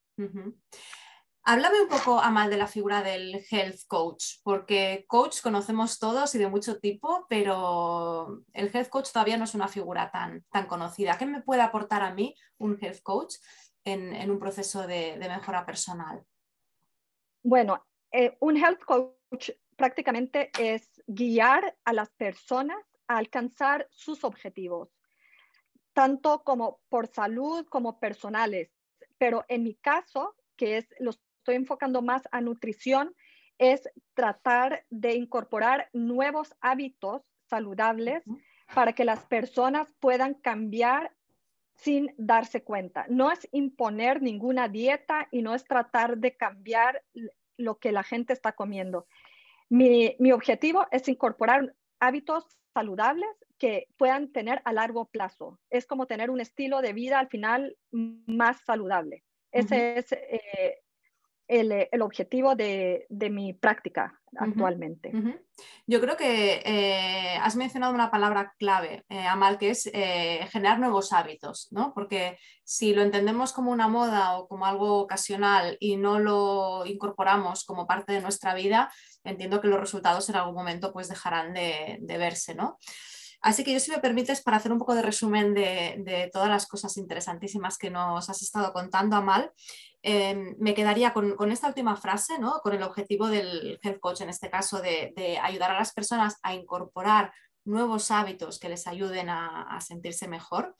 Háblame 1.49 1.79
un 1.79 1.87
poco, 1.87 2.19
Amal, 2.19 2.49
de 2.49 2.57
la 2.57 2.67
figura 2.67 3.01
del 3.01 3.41
health 3.49 3.79
coach, 3.87 4.41
porque 4.43 5.05
coach 5.07 5.39
conocemos 5.41 5.97
todos 5.97 6.35
y 6.35 6.39
de 6.39 6.49
mucho 6.49 6.77
tipo, 6.77 7.25
pero 7.29 8.43
el 8.51 8.69
health 8.75 8.89
coach 8.89 9.13
todavía 9.13 9.37
no 9.37 9.45
es 9.45 9.55
una 9.55 9.69
figura 9.69 10.11
tan, 10.11 10.43
tan 10.51 10.65
conocida. 10.65 11.17
¿Qué 11.17 11.25
me 11.25 11.41
puede 11.41 11.61
aportar 11.61 12.01
a 12.01 12.13
mí 12.13 12.35
un 12.57 12.77
health 12.81 13.01
coach 13.01 13.35
en, 13.85 14.29
un 14.29 14.39
proceso 14.39 14.85
de, 14.85 15.15
mejora 15.19 15.65
personal? 15.65 16.21
Bueno, 17.43 17.87
eh, 18.11 18.35
un 18.41 18.57
health 18.57 18.83
coach 18.83 19.51
prácticamente 19.77 20.51
es 20.59 21.01
guiar 21.07 21.77
a 21.85 21.93
las 21.93 22.09
personas 22.09 22.83
a 23.07 23.19
alcanzar 23.19 23.87
sus 23.89 24.25
objetivos, 24.25 24.89
tanto 25.93 26.43
como 26.43 26.81
por 26.89 27.07
salud 27.07 27.65
como 27.69 28.01
personales. 28.01 28.69
Pero 29.17 29.45
en 29.47 29.63
mi 29.63 29.75
caso, 29.75 30.35
que 30.57 30.77
es 30.77 30.87
los 30.99 31.21
estoy 31.47 31.55
enfocando 31.55 32.01
más 32.01 32.23
a 32.31 32.41
nutrición, 32.41 33.15
es 33.57 33.89
tratar 34.13 34.83
de 34.89 35.13
incorporar 35.13 35.89
nuevos 35.93 36.53
hábitos 36.59 37.21
saludables 37.45 38.21
para 38.75 38.91
que 38.91 39.05
las 39.05 39.25
personas 39.27 39.87
puedan 40.01 40.33
cambiar 40.33 41.15
sin 41.77 42.13
darse 42.17 42.63
cuenta. 42.63 43.05
No 43.07 43.31
es 43.31 43.47
imponer 43.53 44.21
ninguna 44.21 44.67
dieta 44.67 45.29
y 45.31 45.41
no 45.41 45.55
es 45.55 45.63
tratar 45.63 46.17
de 46.17 46.35
cambiar 46.35 47.01
lo 47.55 47.79
que 47.79 47.93
la 47.93 48.03
gente 48.03 48.33
está 48.33 48.51
comiendo. 48.51 49.07
Mi, 49.69 50.17
mi 50.19 50.33
objetivo 50.33 50.85
es 50.91 51.07
incorporar 51.07 51.73
hábitos 52.01 52.45
saludables 52.73 53.29
que 53.57 53.87
puedan 53.95 54.33
tener 54.33 54.61
a 54.65 54.73
largo 54.73 55.05
plazo. 55.05 55.61
Es 55.69 55.85
como 55.85 56.07
tener 56.07 56.29
un 56.29 56.41
estilo 56.41 56.81
de 56.81 56.91
vida 56.91 57.19
al 57.19 57.29
final 57.29 57.77
más 57.89 58.59
saludable. 58.65 59.23
Ese 59.53 59.97
es 59.97 60.11
eh, 60.11 60.81
eh, 61.47 61.89
el, 61.91 62.01
objetivo 62.01 62.55
de, 62.55 63.07
mi 63.09 63.53
práctica 63.53 64.19
actualmente. 64.35 65.11
Yo 65.87 66.01
creo 66.01 66.17
que 66.17 66.61
eh, 66.65 67.37
has 67.41 67.55
mencionado 67.55 67.93
una 67.93 68.11
palabra 68.11 68.53
clave, 68.59 69.05
eh, 69.09 69.25
Amal, 69.25 69.57
que 69.57 69.69
es 69.69 69.89
generar 70.51 70.79
nuevos 70.79 71.13
hábitos, 71.13 71.69
¿no? 71.71 71.93
Porque 71.93 72.37
si 72.63 72.93
lo 72.93 73.01
entendemos 73.01 73.53
como 73.53 73.71
una 73.71 73.87
moda 73.87 74.37
o 74.37 74.47
como 74.47 74.65
algo 74.65 74.99
ocasional 74.99 75.77
y 75.79 75.95
no 75.95 76.19
lo 76.19 76.85
incorporamos 76.85 77.63
como 77.63 77.87
parte 77.87 78.13
de 78.13 78.21
nuestra 78.21 78.53
vida, 78.53 78.91
entiendo 79.23 79.61
que 79.61 79.69
los 79.69 79.79
resultados 79.79 80.29
en 80.29 80.35
algún 80.35 80.55
momento 80.55 80.91
pues 80.91 81.07
dejarán 81.07 81.53
de, 81.53 81.99
verse, 82.01 82.55
¿no? 82.55 82.77
Así 83.41 83.63
que 83.63 83.73
yo, 83.73 83.79
si 83.79 83.91
me 83.91 83.99
permites, 83.99 84.41
para 84.41 84.57
hacer 84.57 84.71
un 84.71 84.79
poco 84.79 84.95
de 84.95 85.01
resumen 85.01 85.53
de, 85.53 85.95
de, 85.99 86.29
todas 86.33 86.49
las 86.49 86.65
cosas 86.65 86.97
interesantísimas 86.97 87.77
que 87.77 87.89
nos 87.89 88.29
has 88.29 88.41
estado 88.41 88.73
contando, 88.73 89.15
Amal, 89.15 89.51
Em, 90.09 90.55
me 90.59 90.73
quedaría 90.73 91.11
con, 91.11 91.51
esta 91.51 91.67
última 91.67 91.97
frase, 91.97 92.39
¿no? 92.39 92.61
con 92.61 92.73
el 92.73 92.81
objetivo 92.81 93.27
del 93.27 93.77
health 93.81 93.99
coach, 93.99 94.21
en 94.21 94.29
este 94.29 94.49
caso, 94.49 94.81
de, 94.81 95.37
ayudar 95.41 95.71
a 95.71 95.77
las 95.77 95.91
personas 95.91 96.37
a 96.43 96.53
incorporar 96.53 97.33
nuevos 97.67 98.11
hábitos 98.11 98.59
que 98.59 98.69
les 98.69 98.87
ayuden 98.87 99.29
a, 99.29 99.79
sentirse 99.81 100.27
mejor. 100.27 100.75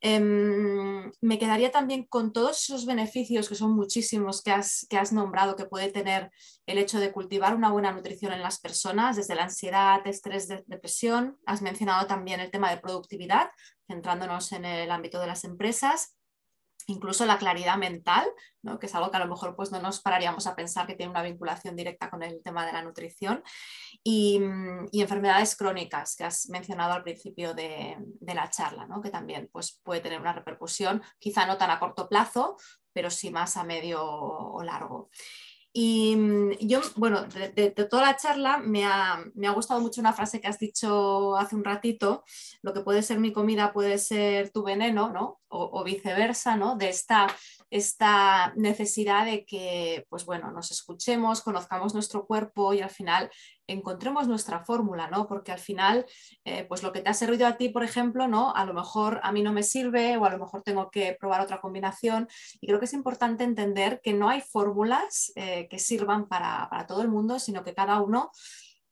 Em, 0.00 1.12
me 1.20 1.38
quedaría 1.38 1.70
también 1.70 2.04
con 2.04 2.32
todos 2.32 2.62
esos 2.62 2.86
beneficios, 2.86 3.48
que 3.48 3.54
son 3.54 3.72
muchísimos, 3.72 4.42
que 4.42 4.50
has, 4.50 4.86
que 4.88 4.96
has 4.96 5.12
nombrado, 5.12 5.56
que 5.56 5.66
puede 5.66 5.90
tener 5.90 6.30
el 6.66 6.78
hecho 6.78 6.98
de 7.00 7.12
cultivar 7.12 7.54
una 7.54 7.70
buena 7.70 7.92
nutrición 7.92 8.32
en 8.32 8.42
las 8.42 8.60
personas, 8.60 9.16
desde 9.16 9.34
la 9.34 9.44
ansiedad, 9.44 10.06
estrés, 10.06 10.48
depresión. 10.66 11.38
Has 11.46 11.62
mencionado 11.62 12.06
también 12.06 12.40
el 12.40 12.50
tema 12.50 12.70
de 12.70 12.80
productividad, 12.80 13.50
centrándonos 13.86 14.52
en 14.52 14.64
el 14.64 14.90
ámbito 14.90 15.20
de 15.20 15.26
las 15.26 15.44
empresas 15.44 16.16
incluso 16.90 17.24
la 17.26 17.38
claridad 17.38 17.76
mental, 17.76 18.26
que 18.78 18.86
es 18.86 18.94
algo 18.94 19.10
que 19.10 19.16
a 19.16 19.20
lo 19.20 19.28
mejor 19.28 19.56
pues, 19.56 19.72
no 19.72 19.80
nos 19.80 20.00
pararíamos 20.00 20.46
a 20.46 20.54
pensar 20.54 20.86
que 20.86 20.94
tiene 20.94 21.10
una 21.10 21.22
vinculación 21.22 21.76
directa 21.76 22.10
con 22.10 22.22
el 22.22 22.42
tema 22.42 22.66
de 22.66 22.72
la 22.72 22.82
nutrición, 22.82 23.42
y, 24.02 24.40
enfermedades 24.92 25.56
crónicas 25.56 26.16
que 26.16 26.24
has 26.24 26.48
mencionado 26.48 26.92
al 26.92 27.02
principio 27.02 27.54
de, 27.54 27.96
la 28.20 28.50
charla, 28.50 28.88
que 29.02 29.10
también 29.10 29.48
pues, 29.52 29.80
puede 29.82 30.00
tener 30.00 30.20
una 30.20 30.32
repercusión, 30.32 31.02
quizá 31.18 31.46
no 31.46 31.56
tan 31.56 31.70
a 31.70 31.78
corto 31.78 32.08
plazo, 32.08 32.56
pero 32.92 33.10
sí 33.10 33.30
más 33.30 33.56
a 33.56 33.64
medio 33.64 34.02
o 34.04 34.62
largo. 34.62 35.10
Y 35.72 36.16
mm, 36.16 36.52
yo, 36.60 36.80
bueno, 36.96 37.24
de, 37.26 37.70
toda 37.70 38.02
la 38.02 38.16
charla 38.16 38.58
me 38.58 38.84
ha, 38.84 39.24
gustado 39.54 39.80
mucho 39.80 40.00
una 40.00 40.12
frase 40.12 40.40
que 40.40 40.48
has 40.48 40.58
dicho 40.58 41.36
hace 41.36 41.54
un 41.54 41.64
ratito, 41.64 42.24
lo 42.62 42.72
que 42.72 42.80
puede 42.80 43.02
ser 43.02 43.20
mi 43.20 43.32
comida 43.32 43.72
puede 43.72 43.98
ser 43.98 44.50
tu 44.50 44.62
veneno, 44.62 45.10
¿no? 45.10 45.40
O 45.48 45.82
viceversa, 45.82 46.56
¿no? 46.56 46.76
De 46.76 46.88
esta 46.88 47.26
esta 47.70 48.52
necesidad 48.56 49.24
de 49.24 49.44
que, 49.44 50.04
pues 50.08 50.24
bueno, 50.24 50.50
nos 50.50 50.72
escuchemos, 50.72 51.40
conozcamos 51.40 51.94
nuestro 51.94 52.26
cuerpo 52.26 52.74
y 52.74 52.80
al 52.80 52.90
final 52.90 53.30
encontremos 53.68 54.26
nuestra 54.26 54.64
fórmula, 54.64 55.08
¿no? 55.08 55.28
Porque 55.28 55.52
al 55.52 55.60
final, 55.60 56.04
eh, 56.44 56.64
pues 56.64 56.82
lo 56.82 56.92
que 56.92 57.00
te 57.00 57.10
ha 57.10 57.14
servido 57.14 57.46
a 57.46 57.56
ti, 57.56 57.68
por 57.68 57.84
ejemplo, 57.84 58.26
¿no? 58.26 58.52
A 58.54 58.64
lo 58.64 58.74
mejor 58.74 59.20
a 59.22 59.30
mí 59.30 59.42
no 59.42 59.52
me 59.52 59.62
sirve 59.62 60.16
o 60.16 60.24
a 60.24 60.30
lo 60.30 60.38
mejor 60.38 60.62
tengo 60.62 60.90
que 60.90 61.16
probar 61.18 61.40
otra 61.40 61.60
combinación. 61.60 62.26
Y 62.60 62.66
creo 62.66 62.80
que 62.80 62.86
es 62.86 62.92
importante 62.92 63.44
entender 63.44 64.00
que 64.02 64.14
no 64.14 64.28
hay 64.28 64.40
fórmulas 64.40 65.32
eh, 65.36 65.68
que 65.68 65.78
sirvan 65.78 66.26
para, 66.26 66.68
todo 66.88 67.02
el 67.02 67.08
mundo, 67.08 67.38
sino 67.38 67.62
que 67.62 67.74
cada 67.74 68.00
uno 68.00 68.32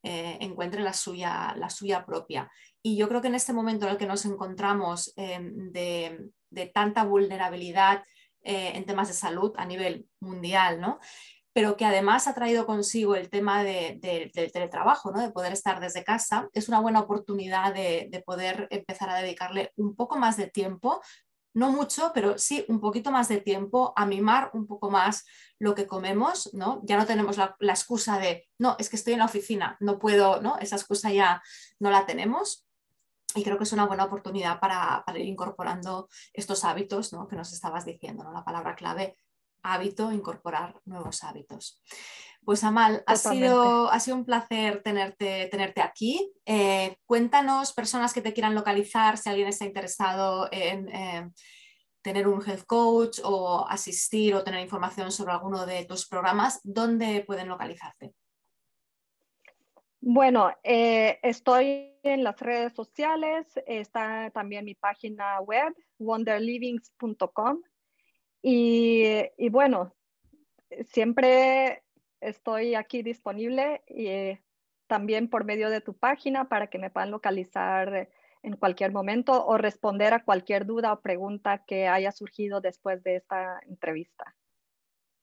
eh, 0.05 0.39
encuentre 0.41 0.83
la 0.83 0.93
suya, 0.93 1.53
la 1.57 1.69
suya 1.69 2.07
propia. 2.07 2.49
Y 2.81 2.97
yo 2.97 3.09
creo 3.09 3.21
que 3.21 3.29
en 3.29 3.35
este 3.35 3.53
momento 3.53 3.87
en 3.87 3.93
el 3.93 3.99
que 3.99 4.07
nos 4.07 4.25
encontramos 4.25 5.13
de, 5.17 6.31
de 6.51 6.67
tanta 6.67 7.03
vulnerabilidad, 7.03 8.05
eh, 8.43 8.73
en 8.75 8.85
temas 8.85 9.09
de 9.09 9.15
salud 9.15 9.53
a 9.57 9.67
nivel 9.67 10.07
mundial, 10.21 10.81
¿no? 10.81 10.99
pero 11.59 11.77
que 11.77 11.85
además 11.85 12.29
ha 12.29 12.35
traído 12.35 12.67
consigo 12.67 13.17
el 13.17 13.31
tema 13.31 13.65
del 13.65 14.01
teletrabajo, 14.33 15.11
¿no? 15.11 15.21
de 15.21 15.33
poder 15.33 15.53
estar 15.53 15.81
desde 15.81 16.05
casa, 16.05 16.49
es 16.53 16.69
una 16.69 16.79
buena 16.79 17.01
oportunidad 17.01 17.75
de, 17.75 18.23
poder 18.25 18.69
empezar 18.71 19.11
a 19.11 19.17
dedicarle 19.17 19.73
un 19.75 19.97
poco 19.97 20.19
más 20.19 20.37
de 20.37 20.47
tiempo, 20.47 21.01
no 21.55 21.73
mucho, 21.73 22.13
pero 22.15 22.39
sí 22.39 22.65
un 22.69 22.79
poquito 22.79 23.11
más 23.11 23.27
de 23.27 23.41
tiempo 23.41 23.93
a 23.97 24.07
mimar 24.07 24.51
un 24.53 24.69
poco 24.69 24.89
más 24.89 25.25
lo 25.59 25.75
que 25.75 25.89
comemos, 25.89 26.55
¿no? 26.55 26.81
Ya 26.85 26.97
no 26.97 27.07
tenemos 27.07 27.37
la, 27.37 27.57
excusa 27.61 28.21
de, 28.21 28.47
no, 28.61 28.77
es 28.79 28.89
que 28.89 28.95
estoy 28.95 29.15
en 29.15 29.19
la 29.19 29.25
oficina, 29.25 29.77
no 29.81 29.99
puedo, 29.99 30.41
¿no? 30.41 30.59
Esa 30.59 30.77
excusa 30.77 31.11
ya 31.11 31.43
no 31.81 31.91
la 31.91 32.07
tenemos 32.07 32.68
y 33.35 33.43
creo 33.43 33.59
que 33.59 33.65
es 33.65 33.73
una 33.73 33.87
buena 33.87 34.05
oportunidad 34.05 34.59
para, 34.59 35.05
ir 35.15 35.27
incorporando 35.27 36.09
estos 36.33 36.65
hábitos 36.65 37.15
que 37.29 37.37
nos 37.37 37.53
estabas 37.53 37.85
diciendo, 37.85 38.25
¿no? 38.25 38.33
la 38.33 38.45
palabra 38.45 38.75
clave, 38.75 39.17
hábito, 39.63 40.13
incorporar 40.13 40.81
nuevos 40.85 41.23
hábitos. 41.25 41.83
Pues 42.45 42.65
Amal, 42.65 43.03
ha 43.07 43.17
sido, 43.17 43.91
ha 43.91 44.01
sido, 44.01 44.17
un 44.17 44.25
placer 44.25 44.83
tenerte, 44.83 45.49
tenerte 45.51 45.83
aquí. 45.83 46.33
Eh, 46.47 46.97
cuéntanos, 47.05 47.75
personas 47.75 48.15
que 48.15 48.23
te 48.23 48.33
quieran 48.33 48.55
localizar, 48.55 49.19
si 49.19 49.29
alguien 49.29 49.49
está 49.49 49.67
interesado 49.67 50.49
en 50.51 50.89
eh, 50.89 51.31
tener 52.01 52.27
un 52.27 52.43
health 52.43 52.65
coach 52.65 53.19
o 53.23 53.67
asistir 53.69 54.35
o 54.35 54.45
tener 54.45 54.61
información 54.61 55.13
sobre 55.13 55.33
alguno 55.33 55.67
de 55.67 55.85
tus 55.85 56.09
programas, 56.09 56.61
¿dónde 56.63 57.23
pueden 57.27 57.49
localizarte? 57.49 58.15
Bueno, 60.11 60.51
eh, 60.63 61.19
estoy 61.23 61.93
en 62.03 62.25
las 62.25 62.41
redes 62.41 62.73
sociales, 62.73 63.47
está 63.67 64.31
también 64.31 64.65
mi 64.65 64.75
página 64.75 65.39
web, 65.43 65.75
wonderlivings.com. 65.99 67.61
Y, 68.41 69.29
bueno, 69.51 69.95
siempre 70.81 71.83
estoy 72.23 72.75
aquí 72.75 73.03
disponible 73.03 73.83
y 73.87 74.07
eh, 74.07 74.43
también 74.87 75.29
por 75.29 75.45
medio 75.45 75.69
de 75.69 75.83
tu 75.83 75.95
página 75.95 76.49
para 76.49 76.69
que 76.69 76.79
me 76.79 76.89
puedan 76.89 77.11
localizar 77.11 78.09
en 78.43 78.57
cualquier 78.57 78.93
momento 78.93 79.45
o 79.45 79.59
responder 79.59 80.15
a 80.15 80.25
cualquier 80.25 80.65
duda 80.65 80.95
o 80.95 81.03
pregunta 81.03 81.67
que 81.67 81.87
haya 81.87 82.13
surgido 82.13 82.63
después 82.63 83.03
de 83.03 83.17
esta 83.17 83.61
entrevista. 83.67 84.35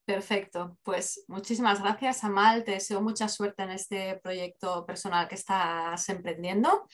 Perfecto, 0.05 0.77
pues 0.83 1.25
muchísimas 1.27 1.81
gracias 1.81 2.23
Amal, 2.23 2.63
te 2.63 2.73
deseo 2.73 3.01
mucha 3.01 3.27
suerte 3.27 3.63
en 3.63 3.71
este 3.71 4.19
proyecto 4.21 4.85
personal 4.85 5.27
que 5.27 5.33
estás 5.33 6.07
emprendiendo 6.09 6.85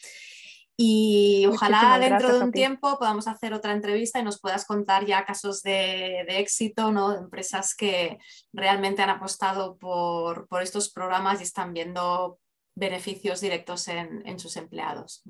y 0.77 1.45
ojalá 1.45 1.99
dentro 1.99 2.33
de 2.33 2.43
un 2.45 2.51
tiempo 2.51 2.97
podamos 2.97 3.27
hacer 3.27 3.53
otra 3.53 3.73
entrevista 3.73 4.19
y 4.19 4.23
nos 4.23 4.39
puedas 4.39 4.65
contar 4.65 5.05
ya 5.05 5.25
casos 5.25 5.61
de, 5.61 6.21
éxito, 6.21 6.91
¿no? 6.91 7.11
de 7.11 7.17
empresas 7.17 7.75
que 7.75 8.17
realmente 8.53 9.01
han 9.01 9.09
apostado 9.09 9.77
por, 9.77 10.47
estos 10.61 10.89
programas 10.91 11.41
y 11.41 11.43
están 11.43 11.73
viendo 11.73 12.39
beneficios 12.75 13.41
directos 13.41 13.89
en, 13.89 14.25
en 14.25 14.39
sus 14.39 14.55
empleados. 14.55 15.21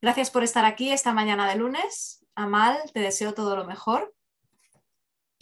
Gracias 0.00 0.30
por 0.30 0.42
estar 0.42 0.64
aquí 0.64 0.90
esta 0.90 1.12
mañana 1.12 1.48
de 1.48 1.56
lunes. 1.56 2.24
Amal, 2.34 2.78
te 2.92 3.00
deseo 3.00 3.34
todo 3.34 3.56
lo 3.56 3.66
mejor 3.66 4.14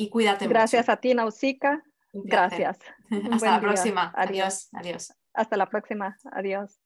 y 0.02 0.10
cuídate 0.10 0.48
Gracias 0.48 0.88
a 0.88 0.96
ti, 0.96 1.14
Nausica. 1.14 1.82
Gracias. 2.12 2.78
Hasta 3.32 3.52
la 3.52 3.60
próxima. 3.60 4.12
Adiós. 4.16 4.68
Adiós. 4.72 5.14
Hasta 5.32 5.56
la 5.56 5.66
próxima. 5.66 6.18
Adiós. 6.32 6.81